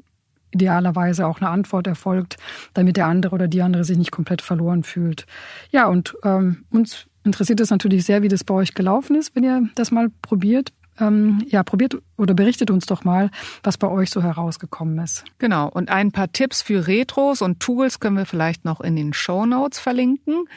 idealerweise 0.52 1.28
auch 1.28 1.42
eine 1.42 1.50
Antwort 1.50 1.88
erfolgt, 1.88 2.38
damit 2.74 2.98
der 2.98 3.08
andere 3.08 3.36
oder 3.36 3.48
die 3.48 3.62
andere 3.62 3.84
sich 3.84 3.98
nicht 3.98 4.12
komplett 4.12 4.42
verloren 4.42 4.84
fühlt. 4.84 5.26
Ja, 5.72 5.88
und 5.88 6.16
ähm, 6.24 6.66
uns 6.72 7.08
interessiert 7.24 7.60
es 7.60 7.70
natürlich 7.70 8.06
sehr, 8.06 8.24
wie 8.24 8.30
das 8.30 8.44
bei 8.44 8.54
euch 8.54 8.74
gelaufen 8.74 9.16
ist, 9.16 9.36
wenn 9.36 9.44
ihr 9.44 9.70
das 9.76 9.92
mal 9.92 10.10
probiert. 10.22 10.72
Ähm, 11.00 11.44
ja, 11.50 11.64
probiert 11.64 11.98
oder 12.18 12.34
berichtet 12.34 12.72
uns 12.72 12.86
doch 12.86 13.04
mal, 13.04 13.30
was 13.64 13.78
bei 13.78 13.88
euch 13.88 14.10
so 14.10 14.22
herausgekommen 14.22 15.00
ist. 15.00 15.24
Genau. 15.38 15.70
Und 15.70 15.90
ein 15.90 16.12
paar 16.12 16.32
Tipps 16.32 16.62
für 16.62 16.88
Retros 16.88 17.42
und 17.42 17.60
Tools 17.60 18.00
können 18.00 18.18
wir 18.18 18.26
vielleicht 18.26 18.66
noch 18.66 18.82
in 18.82 18.96
den 18.96 19.14
Show 19.14 19.46
Notes 19.46 19.80
verlinken. 19.80 20.48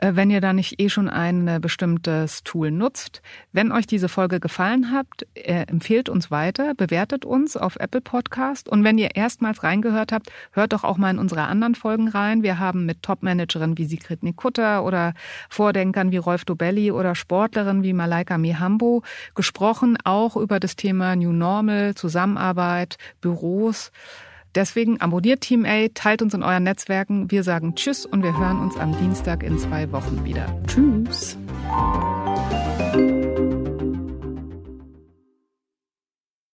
Äh, 0.00 0.12
wenn 0.14 0.30
ihr 0.30 0.40
da 0.40 0.52
nicht 0.52 0.80
eh 0.80 0.88
schon 0.88 1.08
ein 1.08 1.46
äh, 1.46 1.58
bestimmtes 1.60 2.42
Tool 2.42 2.70
nutzt. 2.70 3.20
Wenn 3.52 3.70
euch 3.70 3.86
diese 3.86 4.08
Folge 4.08 4.40
gefallen 4.40 4.92
hat, 4.92 5.06
äh, 5.34 5.66
empfehlt 5.66 6.08
uns 6.08 6.30
weiter, 6.30 6.74
bewertet 6.74 7.24
uns 7.24 7.56
auf 7.56 7.76
Apple 7.76 8.00
Podcast 8.00 8.68
und 8.68 8.82
wenn 8.82 8.96
ihr 8.96 9.14
erstmals 9.14 9.62
reingehört 9.62 10.12
habt, 10.12 10.32
hört 10.52 10.72
doch 10.72 10.84
auch 10.84 10.96
mal 10.96 11.10
in 11.10 11.18
unsere 11.18 11.42
anderen 11.42 11.74
Folgen 11.74 12.08
rein. 12.08 12.42
Wir 12.42 12.58
haben 12.58 12.86
mit 12.86 13.02
Topmanagerinnen 13.02 13.76
wie 13.76 13.84
Sigrid 13.84 14.22
Nikutta 14.22 14.80
oder 14.80 15.12
Vordenkern 15.50 16.12
wie 16.12 16.16
Rolf 16.16 16.44
Dobelli 16.46 16.90
oder 16.90 17.14
Sportlerinnen 17.14 17.82
wie 17.82 17.92
Malaika 17.92 18.38
Mihambo 18.38 19.02
gesprochen, 19.34 19.98
auch 20.04 20.36
über 20.36 20.60
das 20.60 20.76
Thema 21.00 21.16
New 21.16 21.32
Normal, 21.32 21.94
Zusammenarbeit, 21.94 22.98
Büros. 23.22 23.90
Deswegen 24.54 25.00
abonniert 25.00 25.40
Team 25.40 25.64
A, 25.64 25.88
teilt 25.94 26.20
uns 26.20 26.34
in 26.34 26.42
euren 26.42 26.64
Netzwerken. 26.64 27.30
Wir 27.30 27.42
sagen 27.42 27.74
Tschüss 27.74 28.04
und 28.04 28.22
wir 28.22 28.36
hören 28.36 28.60
uns 28.60 28.76
am 28.76 28.94
Dienstag 28.98 29.42
in 29.42 29.58
zwei 29.58 29.90
Wochen 29.92 30.26
wieder. 30.26 30.44
Tschüss. 30.66 31.38